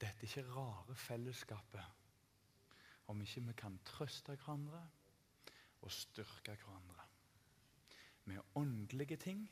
Dette 0.00 0.26
er 0.26 0.28
ikke 0.28 0.44
rare 0.52 0.96
fellesskapet 0.96 1.84
om 3.12 3.20
ikke 3.20 3.40
vi 3.48 3.56
kan 3.56 3.78
trøste 3.84 4.36
hverandre 4.36 4.82
og 5.84 5.92
styrke 5.92 6.56
hverandre. 6.60 7.08
Med 8.24 8.40
åndelige 8.54 9.16
ting 9.16 9.50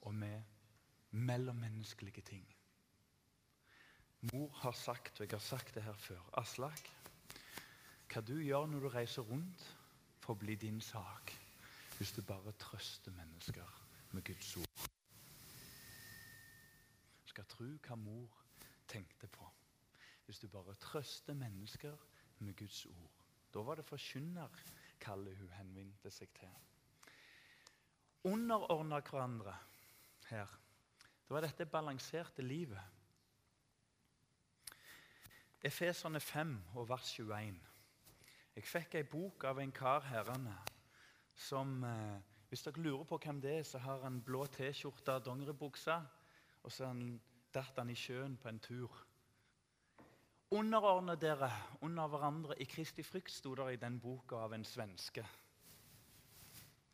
og 0.00 0.14
med 0.14 0.42
mellommenneskelige 1.10 2.22
ting. 2.22 2.46
Mor 4.32 4.50
har 4.54 4.72
sagt, 4.72 5.20
og 5.20 5.26
jeg 5.26 5.30
har 5.30 5.38
sagt 5.38 5.74
det 5.74 5.82
her 5.82 5.94
før 5.94 6.30
Aslak, 6.40 6.90
hva 8.12 8.22
du 8.22 8.38
gjør 8.40 8.66
når 8.66 8.80
du 8.80 8.88
reiser 8.88 9.22
rundt, 9.22 9.75
får 10.26 10.40
bli 10.42 10.58
din 10.66 10.80
sak 10.80 11.32
hvis 11.96 12.12
du 12.12 12.22
bare 12.22 12.52
trøster 12.60 13.14
mennesker 13.16 13.80
med 14.12 14.24
Guds 14.26 14.56
ord 14.56 14.86
skal 17.36 17.48
tro 17.52 17.66
hva 17.84 17.96
mor 18.00 18.36
tenkte 18.88 19.28
på. 19.28 19.44
Hvis 20.24 20.38
du 20.40 20.48
bare 20.48 20.74
trøster 20.80 21.34
mennesker 21.36 21.96
med 22.38 22.56
Guds 22.56 22.86
ord. 22.86 23.12
Da 23.52 23.60
var 23.60 23.76
det 23.76 23.84
forkynnerkallet 23.84 25.36
hun 25.36 25.52
henvendte 25.58 26.10
seg 26.10 26.32
til. 26.38 26.54
Underordna 28.24 29.02
hverandre 29.04 29.52
her. 30.30 30.56
Det 31.26 31.34
var 31.34 31.44
dette 31.44 31.66
balanserte 31.66 32.42
livet. 32.42 32.80
Efeserne 35.60 36.20
5 36.20 36.56
og 36.74 36.88
vers 36.88 37.12
21. 37.18 37.60
Jeg 38.56 38.64
fikk 38.64 38.94
ei 38.96 39.04
bok 39.04 39.44
av 39.44 39.58
en 39.60 39.72
kar 39.72 40.06
herrene 40.08 40.54
som 41.36 41.82
eh, 41.84 42.16
Hvis 42.48 42.62
dere 42.62 42.80
lurer 42.80 43.04
på 43.04 43.18
hvem 43.18 43.40
det 43.42 43.50
er, 43.58 43.64
så 43.66 43.78
har 43.82 44.04
han 44.04 44.20
blå 44.22 44.44
T-skjorte, 44.46 45.18
dongeribukse 45.26 45.96
og 46.62 46.72
så 46.72 46.88
datt 47.54 47.78
han 47.78 47.90
i 47.90 47.96
sjøen 47.98 48.36
på 48.38 48.48
en 48.48 48.60
tur. 48.62 48.94
Underordne 50.54 51.16
dere 51.18 51.50
under 51.82 52.06
hverandre 52.06 52.54
i 52.62 52.68
Kristi 52.70 53.02
frykt, 53.02 53.34
sto 53.34 53.54
det 53.58 53.66
i 53.74 53.80
den 53.82 53.98
boka 54.00 54.38
av 54.46 54.54
en 54.54 54.64
svenske. 54.64 55.24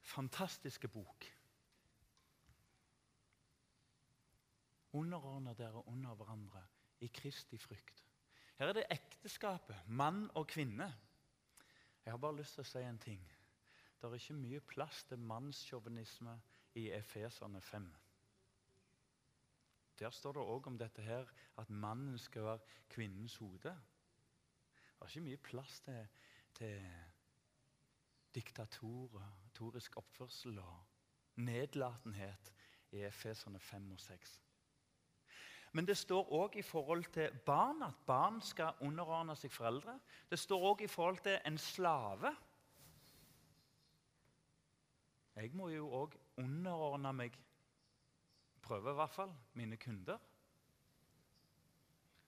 Fantastiske 0.03 0.89
bok. 0.89 1.29
Underordne 4.97 5.55
dere 5.55 5.85
under 5.87 6.17
hverandre 6.17 6.65
i 7.05 7.13
Kristi 7.13 7.61
frykt. 7.61 8.03
Her 8.57 8.73
er 8.73 8.81
det 8.81 8.89
ekteskapet, 8.91 9.89
mann 9.89 10.27
og 10.35 10.47
kvinne. 10.49 10.89
Jeg 12.05 12.13
har 12.13 12.19
bare 12.19 12.37
lyst 12.37 12.55
til 12.55 12.65
å 12.65 12.71
si 12.71 12.83
en 12.83 12.99
ting. 12.99 13.23
Det 14.01 14.09
er 14.09 14.19
ikke 14.19 14.35
mye 14.35 14.61
plass 14.67 15.05
til 15.07 15.19
mannssjåvinisme 15.23 16.35
i 16.81 16.89
Efeserne 16.91 17.61
5. 17.63 17.87
Der 19.99 20.11
står 20.11 20.33
det 20.33 20.43
òg 20.43 20.67
om 20.67 20.79
dette 20.79 21.03
her, 21.03 21.29
at 21.57 21.71
mannen 21.71 22.19
skal 22.19 22.43
være 22.43 22.79
kvinnens 22.91 23.37
hode. 23.39 23.71
Det 23.71 25.01
er 25.01 25.13
ikke 25.13 25.27
mye 25.29 25.43
plass 25.47 25.81
til, 25.87 26.07
til 26.59 26.83
diktatorisk 28.35 29.97
oppførsel 29.97 30.59
og 30.59 31.43
nedlatenhet 31.45 32.53
i 32.93 33.05
Efeserne 33.07 33.61
5 33.61 33.93
og 33.93 34.01
6. 34.01 34.41
Men 35.73 35.87
det 35.89 35.97
står 35.97 36.33
òg 36.37 36.57
i 36.61 36.63
forhold 36.63 37.05
til 37.15 37.33
barn 37.47 37.83
at 37.83 38.01
barn 38.07 38.41
skal 38.45 38.77
underordne 38.85 39.37
seg 39.37 39.53
foreldre. 39.53 39.95
Det 40.31 40.39
står 40.39 40.67
òg 40.71 40.83
i 40.85 40.91
forhold 40.91 41.23
til 41.25 41.39
en 41.47 41.59
slave. 41.59 42.35
Jeg 45.37 45.55
må 45.57 45.71
jo 45.73 45.89
òg 46.03 46.19
underordne 46.37 47.13
meg 47.13 47.41
Prøve 48.63 48.93
i 48.93 48.95
hvert 48.95 49.11
fall, 49.11 49.33
mine 49.59 49.77
kunder. 49.77 50.19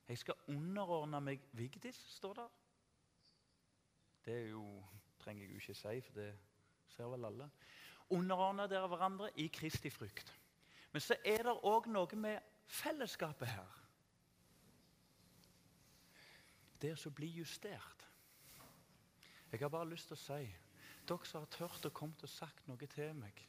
Jeg 0.08 0.18
skal 0.18 0.34
underordne 0.48 1.20
meg 1.22 1.44
Vigdis, 1.52 1.96
står 2.16 2.32
der. 2.34 2.48
Det 4.24 4.50
jo, 4.50 4.64
trenger 5.18 5.44
jeg 5.44 5.50
jo 5.52 5.60
ikke 5.60 5.74
si, 5.74 6.00
for 6.00 6.18
det 6.18 6.26
ser 6.88 7.12
vel 7.12 7.24
alle. 7.24 7.46
Underordne 8.10 8.66
dere 8.68 8.88
hverandre 8.90 9.30
i 9.40 9.46
Kristi 9.46 9.90
frykt. 9.90 10.34
Men 10.92 11.00
så 11.00 11.16
er 11.24 11.46
det 11.46 11.54
òg 11.62 11.86
noe 11.92 12.18
med 12.18 12.53
fellesskapet 12.66 13.48
her. 13.48 13.80
Det 16.82 16.92
å 16.94 17.14
bli 17.16 17.30
justert. 17.38 18.04
Jeg 19.52 19.60
har 19.62 19.72
bare 19.72 19.88
lyst 19.88 20.10
til 20.10 20.18
å 20.18 20.24
si 20.24 20.54
dere 21.04 21.28
som 21.28 21.44
har 21.44 21.50
turt 21.52 21.86
å 21.86 21.92
komme 21.94 22.16
og 22.22 22.30
sagt 22.32 22.66
noe 22.68 22.88
til 22.90 23.12
meg 23.16 23.44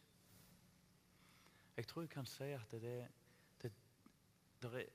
jeg 1.76 1.88
tror 1.88 2.02
jeg 2.06 2.10
kan 2.10 2.26
si 2.26 2.44
at 2.56 2.72
det, 2.72 3.08
det, 3.62 3.72
det 4.62 4.70
er 4.74 4.92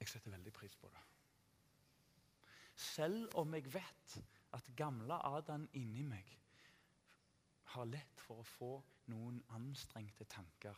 Jeg 0.00 0.08
setter 0.08 0.30
veldig 0.30 0.52
pris 0.52 0.74
på 0.74 0.88
det. 0.90 1.02
Selv 2.74 3.36
om 3.38 3.54
jeg 3.54 3.68
vet 3.74 4.16
at 4.52 4.70
gamle 4.76 5.14
Adam 5.14 5.68
inni 5.78 6.02
meg 6.02 6.32
har 7.74 7.86
lett 7.86 8.20
for 8.20 8.42
å 8.42 8.48
få 8.48 8.70
noen 9.14 9.38
anstrengte 9.54 10.24
tanker. 10.24 10.74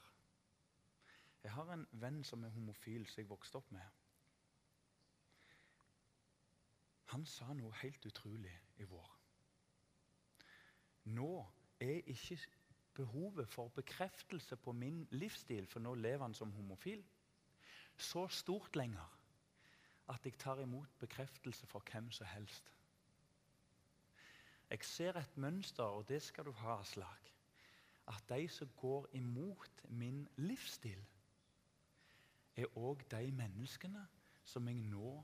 Jeg 1.45 1.53
har 1.53 1.72
en 1.72 1.86
venn 2.01 2.22
som 2.24 2.45
er 2.45 2.53
homofil, 2.55 3.07
som 3.07 3.20
jeg 3.20 3.28
vokste 3.28 3.61
opp 3.61 3.70
med. 3.74 3.84
Han 7.12 7.26
sa 7.28 7.53
noe 7.55 7.72
helt 7.82 8.07
utrolig 8.09 8.55
i 8.80 8.86
vår. 8.88 9.11
Nå 11.14 11.32
er 11.84 12.01
ikke 12.09 12.38
behovet 12.97 13.49
for 13.49 13.68
bekreftelse 13.76 14.57
på 14.57 14.72
min 14.72 15.05
livsstil, 15.11 15.66
for 15.66 15.84
nå 15.84 15.95
lever 15.95 16.24
han 16.24 16.34
som 16.34 16.53
homofil, 16.57 17.05
så 17.97 18.24
stort 18.28 18.76
lenger 18.76 19.11
at 20.09 20.24
jeg 20.24 20.38
tar 20.38 20.61
imot 20.61 20.99
bekreftelse 20.99 21.66
for 21.66 21.84
hvem 21.92 22.11
som 22.11 22.26
helst. 22.26 22.72
Jeg 24.70 24.84
ser 24.84 25.16
et 25.20 25.36
mønster, 25.36 25.84
og 25.84 26.09
det 26.09 26.22
skal 26.22 26.45
du 26.45 26.53
ha, 26.53 26.82
slag, 26.84 27.32
at 28.09 28.28
de 28.28 28.49
som 28.49 28.70
går 28.80 29.09
imot 29.12 29.84
min 29.88 30.28
livsstil, 30.36 31.05
er 32.57 32.76
òg 32.78 33.05
de 33.11 33.32
menneskene 33.32 34.07
som 34.44 34.68
jeg 34.68 34.82
nå 34.90 35.14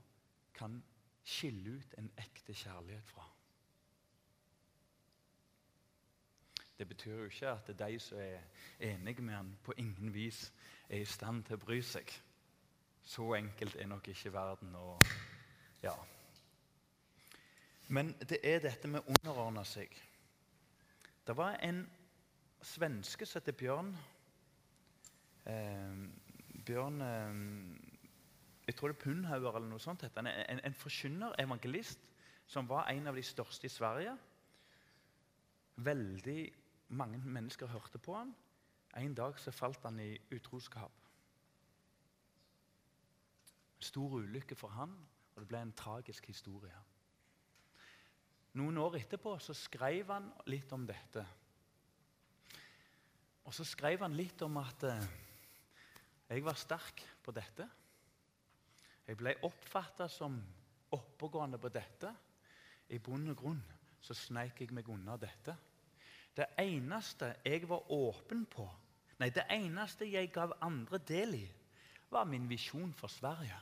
kan 0.53 0.81
skille 1.23 1.77
ut 1.77 1.93
en 1.97 2.09
ekte 2.17 2.53
kjærlighet 2.53 3.07
fra. 3.07 3.27
Det 6.77 6.87
betyr 6.87 7.15
jo 7.15 7.23
ikke 7.29 7.47
at 7.47 7.67
de 7.79 7.99
som 7.99 8.17
er 8.17 8.39
enige 8.79 9.21
med 9.21 9.33
han 9.35 9.57
på 9.63 9.73
ingen 9.77 10.13
vis 10.13 10.53
er 10.89 10.97
i 10.97 11.05
stand 11.05 11.43
til 11.43 11.55
å 11.55 11.61
bry 11.61 11.77
seg. 11.85 12.09
Så 13.03 13.33
enkelt 13.37 13.75
er 13.75 13.87
nok 13.87 14.07
ikke 14.07 14.33
verden. 14.33 14.75
Og, 14.75 15.03
ja. 15.83 15.93
Men 17.87 18.15
det 18.29 18.39
er 18.43 18.63
dette 18.65 18.87
med 18.89 19.01
å 19.01 19.13
underordne 19.13 19.65
seg. 19.65 19.93
Det 21.27 21.37
var 21.37 21.59
en 21.61 21.83
svenske 22.61 23.25
som 23.25 23.41
heter 23.41 23.57
Bjørn. 23.61 23.93
Eh, 25.45 26.01
Bjørn 26.65 27.01
eh, 27.01 27.41
Jeg 28.67 28.75
tror 28.75 28.91
det 28.91 28.97
er 28.97 29.03
Pundhauger 29.03 29.57
eller 29.57 29.69
noe 29.69 29.81
sånt. 29.81 30.03
En, 30.03 30.27
en, 30.27 30.61
en 30.63 30.77
forkynner, 30.77 31.35
evangelist, 31.41 32.11
som 32.47 32.69
var 32.69 32.89
en 32.91 33.07
av 33.07 33.17
de 33.17 33.23
største 33.25 33.67
i 33.67 33.73
Sverige. 33.73 34.13
Veldig 35.81 36.39
mange 36.97 37.17
mennesker 37.17 37.71
hørte 37.71 37.99
på 37.99 38.15
han. 38.15 38.33
En 38.97 39.15
dag 39.15 39.39
så 39.39 39.51
falt 39.55 39.83
han 39.87 39.99
i 39.99 40.13
utroskap. 40.35 40.91
Stor 43.81 44.17
ulykke 44.19 44.55
for 44.55 44.75
han, 44.75 44.93
og 45.35 45.41
det 45.41 45.47
ble 45.49 45.61
en 45.63 45.73
tragisk 45.73 46.27
historie. 46.29 46.75
Noen 48.59 48.77
år 48.83 48.99
etterpå 48.99 49.37
så 49.39 49.55
skrev 49.55 50.11
han 50.11 50.27
litt 50.51 50.71
om 50.75 50.83
dette. 50.87 51.23
Og 53.47 53.55
så 53.55 53.65
skrev 53.65 54.03
han 54.03 54.15
litt 54.15 54.43
om 54.45 54.59
at 54.59 54.83
eh, 54.87 55.07
jeg 56.31 56.45
var 56.45 56.55
sterk 56.55 57.01
på 57.23 57.33
dette. 57.35 57.65
Jeg 59.07 59.17
ble 59.19 59.33
oppfatta 59.43 60.07
som 60.07 60.37
oppegående 60.95 61.59
på 61.59 61.71
dette. 61.73 62.11
I 62.91 62.99
bunn 63.03 63.33
og 63.33 63.39
grunn 63.41 63.61
så 64.01 64.15
sneik 64.15 64.61
jeg 64.63 64.71
meg 64.75 64.87
unna 64.91 65.17
dette. 65.19 65.55
Det 66.31 66.47
eneste 66.63 67.33
jeg 67.43 67.67
var 67.67 67.89
åpen 67.91 68.45
på, 68.47 68.63
nei, 69.19 69.27
det 69.35 69.43
eneste 69.51 70.07
jeg 70.07 70.31
gav 70.31 70.55
andre 70.63 71.01
del 71.03 71.35
i, 71.35 71.47
var 72.11 72.27
min 72.27 72.47
visjon 72.47 72.93
for 72.95 73.11
Sverige. 73.11 73.57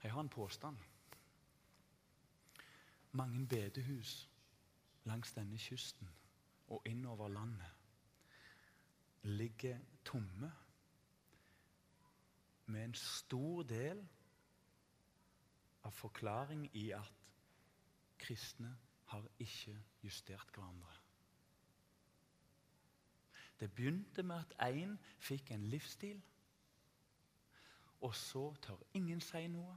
Jeg 0.00 0.12
har 0.14 0.20
en 0.24 0.32
påstand. 0.32 0.78
Mange 3.12 3.44
bedehus 3.46 4.14
langs 5.04 5.32
denne 5.36 5.58
kysten 5.60 6.08
og 6.72 6.88
innover 6.88 7.28
landet 7.28 7.79
ligger 9.22 9.78
tomme 10.04 10.52
med 12.66 12.84
en 12.84 12.94
stor 12.94 13.62
del 13.62 14.00
av 15.82 15.90
forklaring 15.90 16.68
i 16.76 16.90
at 16.94 17.12
kristne 18.18 18.72
har 19.10 19.26
ikke 19.38 19.76
justert 20.04 20.54
hverandre. 20.54 20.96
Det 23.60 23.72
begynte 23.72 24.22
med 24.22 24.36
at 24.36 24.72
én 24.72 24.96
fikk 25.18 25.50
en 25.50 25.66
livsstil, 25.68 26.22
og 28.00 28.14
så 28.16 28.54
tør 28.62 28.82
ingen 28.94 29.20
si 29.20 29.46
noe 29.52 29.76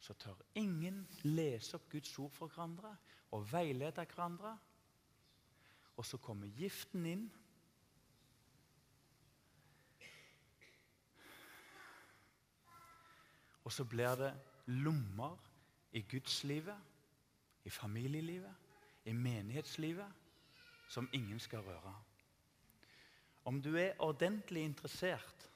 så 0.00 0.14
tør 0.16 0.38
ingen 0.56 1.02
lese 1.28 1.76
opp 1.76 1.90
Guds 1.92 2.12
ord 2.18 2.32
for 2.32 2.48
hverandre 2.48 2.94
og 3.36 3.44
veilede 3.52 4.04
hverandre. 4.08 4.54
Og 5.96 6.06
så 6.06 6.16
kommer 6.16 6.48
giften 6.56 7.04
inn. 7.06 7.26
Og 13.70 13.74
så 13.74 13.84
blir 13.86 14.16
det 14.18 14.32
lommer 14.66 15.36
i 15.94 16.00
gudslivet, 16.02 16.78
i 17.64 17.70
familielivet, 17.70 18.54
i 19.04 19.12
menighetslivet, 19.14 20.16
som 20.88 21.06
ingen 21.14 21.38
skal 21.38 21.62
røre. 21.62 21.92
Om 23.44 23.62
du 23.62 23.76
er 23.78 23.94
ordentlig 24.02 24.64
interessert, 24.64 25.46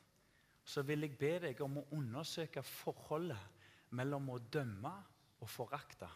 så 0.64 0.86
vil 0.86 1.02
jeg 1.08 1.18
be 1.18 1.32
deg 1.42 1.62
om 1.66 1.80
å 1.80 1.86
undersøke 1.90 2.62
forholdet 2.62 3.90
mellom 3.98 4.30
å 4.30 4.38
dømme 4.38 4.94
og 5.42 5.50
forakte. 5.50 6.06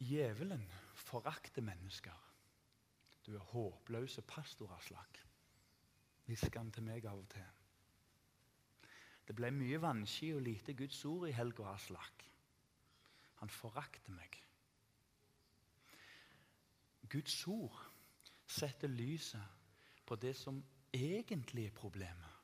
Djevelen 0.00 0.64
forakter 0.96 1.60
mennesker. 1.60 2.16
Du 3.26 3.34
er 3.36 3.52
håpløse 3.52 4.24
pastorer 4.24 4.80
hvisker 6.30 6.62
han 6.62 6.72
til 6.72 6.86
meg 6.86 7.06
av 7.10 7.20
og 7.20 7.28
til. 7.34 7.46
Det 9.26 9.36
ble 9.38 9.52
mye 9.54 9.78
vannski 9.82 10.32
og 10.34 10.42
lite 10.46 10.74
Guds 10.78 11.04
ord 11.06 11.28
i 11.28 11.34
helga, 11.36 11.68
Aslak. 11.74 12.26
Han 13.42 13.50
forakter 13.50 14.14
meg. 14.14 14.40
Guds 17.10 17.36
ord 17.50 17.78
setter 18.46 18.90
lyset 18.90 20.06
på 20.06 20.18
det 20.18 20.36
som 20.38 20.62
egentlig 20.94 21.66
er 21.70 21.74
problemet 21.74 22.40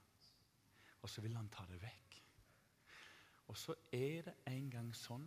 og 1.07 1.11
så 1.11 1.23
vil 1.23 1.37
han 1.39 1.49
ta 1.55 1.63
det 1.71 1.77
vekk. 1.79 2.15
Og 3.47 3.59
så 3.59 3.75
er 3.95 4.25
det 4.27 4.33
en 4.51 4.71
gang 4.71 4.89
sånn 4.91 5.27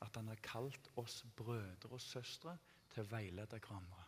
at 0.00 0.14
han 0.16 0.30
har 0.32 0.40
kalt 0.40 0.86
oss 0.96 1.18
brødre 1.36 1.92
og 1.92 2.00
søstre 2.00 2.54
til 2.88 3.02
å 3.02 3.10
veilede 3.10 3.58
hverandre. 3.60 4.06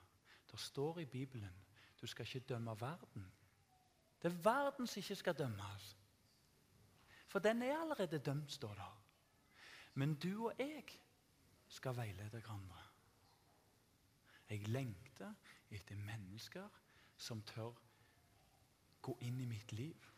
Det 0.49 0.61
står 0.61 1.03
i 1.03 1.11
Bibelen 1.13 1.59
du 2.01 2.07
skal 2.09 2.25
ikke 2.25 2.55
dømme 2.55 2.73
verden. 2.81 3.27
Det 4.23 4.31
er 4.31 4.43
verden 4.45 4.87
som 4.87 5.01
ikke 5.01 5.15
skal 5.17 5.39
dømmes. 5.39 5.97
For 7.29 7.39
den 7.39 7.63
er 7.63 7.79
allerede 7.81 8.19
dømt, 8.19 8.53
står 8.53 8.75
det. 8.75 8.91
Men 9.95 10.15
du 10.15 10.47
og 10.47 10.55
jeg 10.59 10.85
skal 11.69 11.97
veilede 11.97 12.29
hverandre. 12.29 12.83
Jeg 14.51 14.69
lengter 14.69 15.35
etter 15.71 15.97
mennesker 15.97 16.69
som 17.17 17.43
tør 17.43 17.73
gå 19.03 19.17
inn 19.21 19.41
i 19.41 19.47
mitt 19.49 19.73
liv 19.73 20.09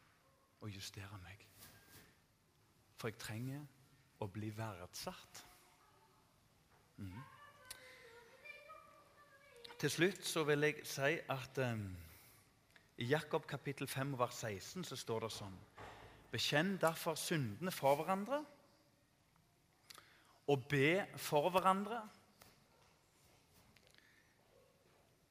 og 0.61 0.71
justere 0.75 1.19
meg. 1.23 1.47
For 2.99 3.09
jeg 3.09 3.19
trenger 3.21 3.63
å 4.25 4.29
bli 4.33 4.51
verdsatt. 4.57 5.45
Mm. 6.97 7.21
Til 9.79 9.91
slutt 9.91 10.27
så 10.27 10.45
vil 10.49 10.67
jeg 10.67 10.83
si 10.89 11.17
at 11.31 11.59
um, 11.65 11.89
i 13.05 13.09
Jakob 13.11 13.45
kapittel 13.47 13.89
5 13.91 14.15
vers 14.17 14.37
16 14.41 14.85
så 14.89 14.97
står 14.97 15.27
det 15.27 15.33
sånn 15.35 15.57
Bekjenn 16.33 16.77
derfor 16.81 17.19
syndene 17.21 17.73
for 17.75 18.01
hverandre 18.01 18.39
og 20.51 20.65
be 20.69 21.05
for 21.17 21.49
hverandre, 21.53 22.03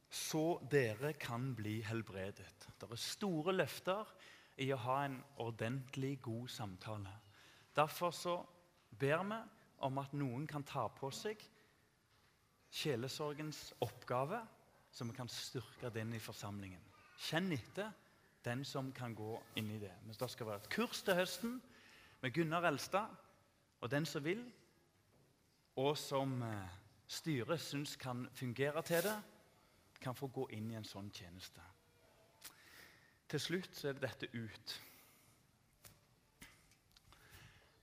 så 0.09 0.57
dere 0.69 1.13
kan 1.21 1.51
bli 1.57 1.75
helbredet. 1.85 2.67
Det 2.81 2.89
er 2.89 3.01
store 3.01 3.53
løfter 3.53 4.09
i 4.63 4.71
å 4.73 4.79
ha 4.87 4.97
en 5.05 5.19
ordentlig 5.41 6.15
god 6.25 6.49
samtale. 6.49 7.13
Derfor 7.77 8.13
så 8.17 8.39
ber 8.89 9.21
vi 9.29 9.41
om 9.85 10.01
at 10.01 10.17
noen 10.17 10.47
kan 10.49 10.65
ta 10.65 10.87
på 10.93 11.11
seg 11.13 11.45
sjelesorgens 12.73 13.67
oppgave, 13.85 14.41
så 14.93 15.05
vi 15.05 15.13
kan 15.17 15.29
styrke 15.29 15.93
den 15.93 16.13
i 16.17 16.21
forsamlingen. 16.21 16.92
Kjenn 17.23 17.51
etter 17.55 17.91
den 18.43 18.65
som 18.67 18.91
kan 18.95 19.15
gå 19.15 19.37
inn 19.59 19.69
i 19.71 19.79
det. 19.79 19.93
Men 20.03 20.15
det 20.19 20.29
skal 20.31 20.49
være 20.49 20.63
et 20.63 20.71
kurs 20.73 21.03
til 21.03 21.15
høsten 21.15 21.59
med 22.21 22.33
Gunnar 22.35 22.67
Elstad. 22.67 23.11
Og 23.83 23.91
den 23.91 24.05
som 24.07 24.23
vil, 24.23 24.43
og 25.75 25.97
som 25.99 26.41
eh, 26.43 26.75
styret 27.07 27.61
syns 27.61 27.95
kan 27.99 28.27
fungere 28.33 28.81
til 28.87 29.03
det, 29.03 29.15
kan 30.03 30.15
få 30.15 30.27
gå 30.27 30.47
inn 30.55 30.71
i 30.71 30.77
en 30.79 30.87
sånn 30.87 31.09
tjeneste. 31.15 31.63
Til 33.31 33.39
slutt 33.39 33.75
så 33.75 33.89
er 33.89 33.95
det 33.97 34.03
dette 34.03 34.29
ut. 34.35 34.73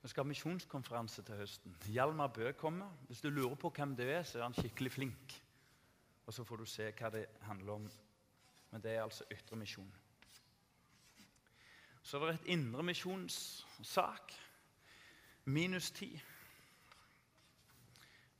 Vi 0.01 0.09
skal 0.09 0.23
ha 0.23 0.29
misjonskonferanse 0.29 1.21
til 1.25 1.37
høsten. 1.37 1.75
Hjalmar 1.93 2.31
Bø 2.33 2.53
kommer. 2.57 2.89
Hvis 3.07 3.21
du 3.21 3.29
lurer 3.29 3.57
på 3.59 3.69
hvem 3.75 3.93
det 3.97 4.07
er, 4.09 4.23
så 4.25 4.39
er 4.39 4.47
han 4.47 4.57
skikkelig 4.57 4.91
flink. 4.91 5.35
Og 6.25 6.33
så 6.33 6.45
får 6.45 6.61
du 6.61 6.69
se 6.69 6.87
hva 6.97 7.11
det 7.13 7.25
handler 7.45 7.73
om. 7.75 7.89
Men 8.71 8.83
det 8.83 8.95
er 8.95 9.03
altså 9.03 9.27
ytre 9.31 9.55
misjon. 9.59 9.91
Så 12.03 12.19
er 12.19 12.31
det 12.31 12.39
et 12.39 12.53
indremisjonssak. 12.55 14.33
Minus 15.45 15.91
ti. 15.91 16.21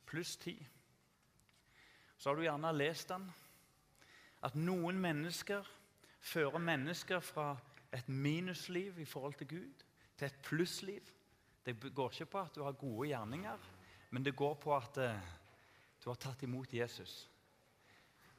Pluss 0.06 0.36
ti. 0.36 0.56
Så 2.16 2.30
har 2.30 2.36
du 2.36 2.42
gjerne 2.42 2.72
lest 2.76 3.08
den. 3.08 3.30
At 4.42 4.54
noen 4.58 4.98
mennesker 5.00 5.68
fører 6.22 6.58
mennesker 6.58 7.20
fra 7.20 7.56
et 7.92 8.08
minusliv 8.08 8.98
i 8.98 9.04
forhold 9.04 9.34
til 9.34 9.48
Gud 9.48 9.84
til 10.18 10.26
et 10.26 10.42
plussliv. 10.44 11.00
Det 11.66 11.94
går 11.94 12.10
ikke 12.10 12.30
på 12.30 12.40
at 12.40 12.54
du 12.54 12.62
har 12.62 12.72
gode 12.78 13.08
gjerninger, 13.08 13.58
men 14.10 14.24
det 14.24 14.36
går 14.36 14.54
på 14.54 14.76
at 14.76 14.98
uh, 14.98 15.32
du 16.04 16.10
har 16.10 16.18
tatt 16.20 16.42
imot 16.42 16.74
Jesus. 16.74 17.28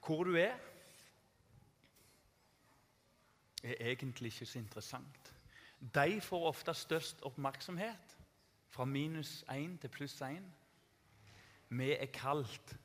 Hvor 0.06 0.24
du 0.24 0.36
er, 0.36 0.56
er 3.64 3.76
egentlig 3.80 4.34
ikke 4.34 4.45
så 4.45 4.59
interessant. 4.59 5.34
De 5.95 6.22
får 6.22 6.47
ofte 6.47 6.74
størst 6.74 7.22
oppmerksomhet 7.22 8.18
Fra 8.74 8.86
minus 8.86 9.43
én 9.49 9.78
til 9.78 9.89
pluss 9.89 10.22
én. 10.22 10.43
Vi 11.70 11.91
er 11.91 12.05
kalt 12.05 12.78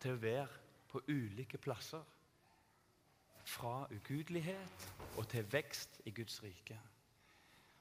til 0.00 0.12
å 0.14 0.20
være 0.22 0.46
på 0.88 1.00
ulike 1.08 1.58
plasser. 1.58 2.02
Fra 3.44 3.88
ugudelighet 3.90 4.86
og 5.16 5.28
til 5.28 5.52
vekst 5.52 6.00
i 6.04 6.10
Guds 6.10 6.42
rike. 6.42 6.78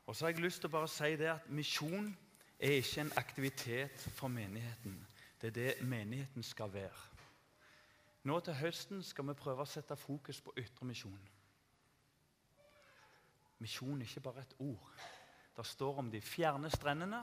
Og 0.08 0.16
så 0.16 0.26
har 0.26 0.34
jeg 0.34 0.42
lyst 0.42 0.60
til 0.62 0.72
å 0.72 0.76
bare 0.76 0.90
si 0.90 1.16
det 1.16 1.30
at 1.30 1.50
Misjon 1.50 2.10
er 2.60 2.80
ikke 2.80 3.02
en 3.02 3.14
aktivitet 3.18 4.10
for 4.18 4.28
menigheten. 4.28 4.98
Det 5.42 5.48
er 5.48 5.60
det 5.60 5.88
menigheten 5.88 6.44
skal 6.44 6.74
være. 6.74 7.14
Nå 8.24 8.40
til 8.40 8.54
høsten 8.54 9.04
skal 9.04 9.28
vi 9.28 9.34
prøve 9.36 9.62
å 9.62 9.70
sette 9.70 9.96
fokus 10.00 10.42
på 10.42 10.54
ytre 10.58 10.88
misjon. 10.88 11.20
Misjon 13.64 14.02
er 14.02 14.10
ikke 14.10 14.26
bare 14.26 14.44
et 14.44 14.56
ord. 14.60 14.92
Det 15.56 15.66
står 15.66 16.02
om 16.02 16.12
de 16.12 16.22
fjerne 16.22 16.70
strendene. 16.74 17.22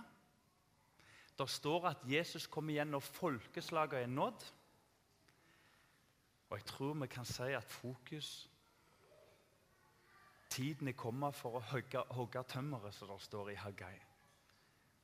Det 1.39 1.49
står 1.51 1.89
at 1.91 2.07
Jesus 2.09 2.47
kommer 2.47 2.75
igjen 2.75 2.93
når 2.95 3.05
folkeslaget 3.05 4.03
er 4.03 4.13
nådd. 4.13 4.47
Og 6.51 6.59
jeg 6.59 6.67
tror 6.67 6.95
vi 7.03 7.07
kan 7.07 7.29
si 7.29 7.53
at 7.55 7.65
fokus 7.65 8.51
Tiden 10.51 10.89
er 10.89 10.97
kommet 10.99 11.37
for 11.39 11.61
å 11.61 11.63
hogge, 11.71 12.01
hogge 12.11 12.41
tømmeret, 12.51 12.95
som 12.95 13.07
det 13.13 13.21
står 13.23 13.53
i 13.53 13.59
Haggai. 13.61 13.95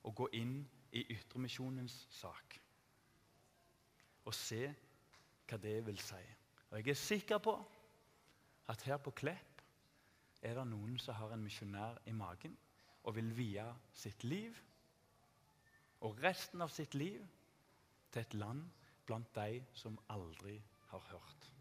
Og 0.03 0.15
gå 0.15 0.27
inn 0.35 0.57
i 0.91 1.05
ytremisjonens 1.15 1.95
sak. 2.11 2.57
Og 4.27 4.35
se 4.35 4.65
hva 5.47 5.59
det 5.63 5.77
vil 5.87 6.01
si. 6.03 6.19
Og 6.67 6.81
jeg 6.81 6.91
er 6.91 6.99
sikker 6.99 7.39
på 7.39 7.55
at 8.67 8.83
her 8.89 8.99
på 8.99 9.15
Klepp 9.15 9.56
er 10.41 10.57
det 10.57 10.67
noen 10.69 10.97
som 11.01 11.17
har 11.17 11.33
en 11.33 11.43
misjonær 11.43 12.01
i 12.05 12.13
magen 12.15 12.55
og 13.03 13.15
vil 13.17 13.29
vie 13.37 13.65
sitt 13.95 14.23
liv 14.27 14.57
og 16.05 16.19
resten 16.21 16.61
av 16.61 16.73
sitt 16.73 16.93
liv 16.97 17.23
til 18.11 18.21
et 18.21 18.37
land 18.37 18.65
blant 19.07 19.29
de 19.35 19.61
som 19.73 19.97
aldri 20.13 20.57
har 20.91 21.03
hørt. 21.11 21.51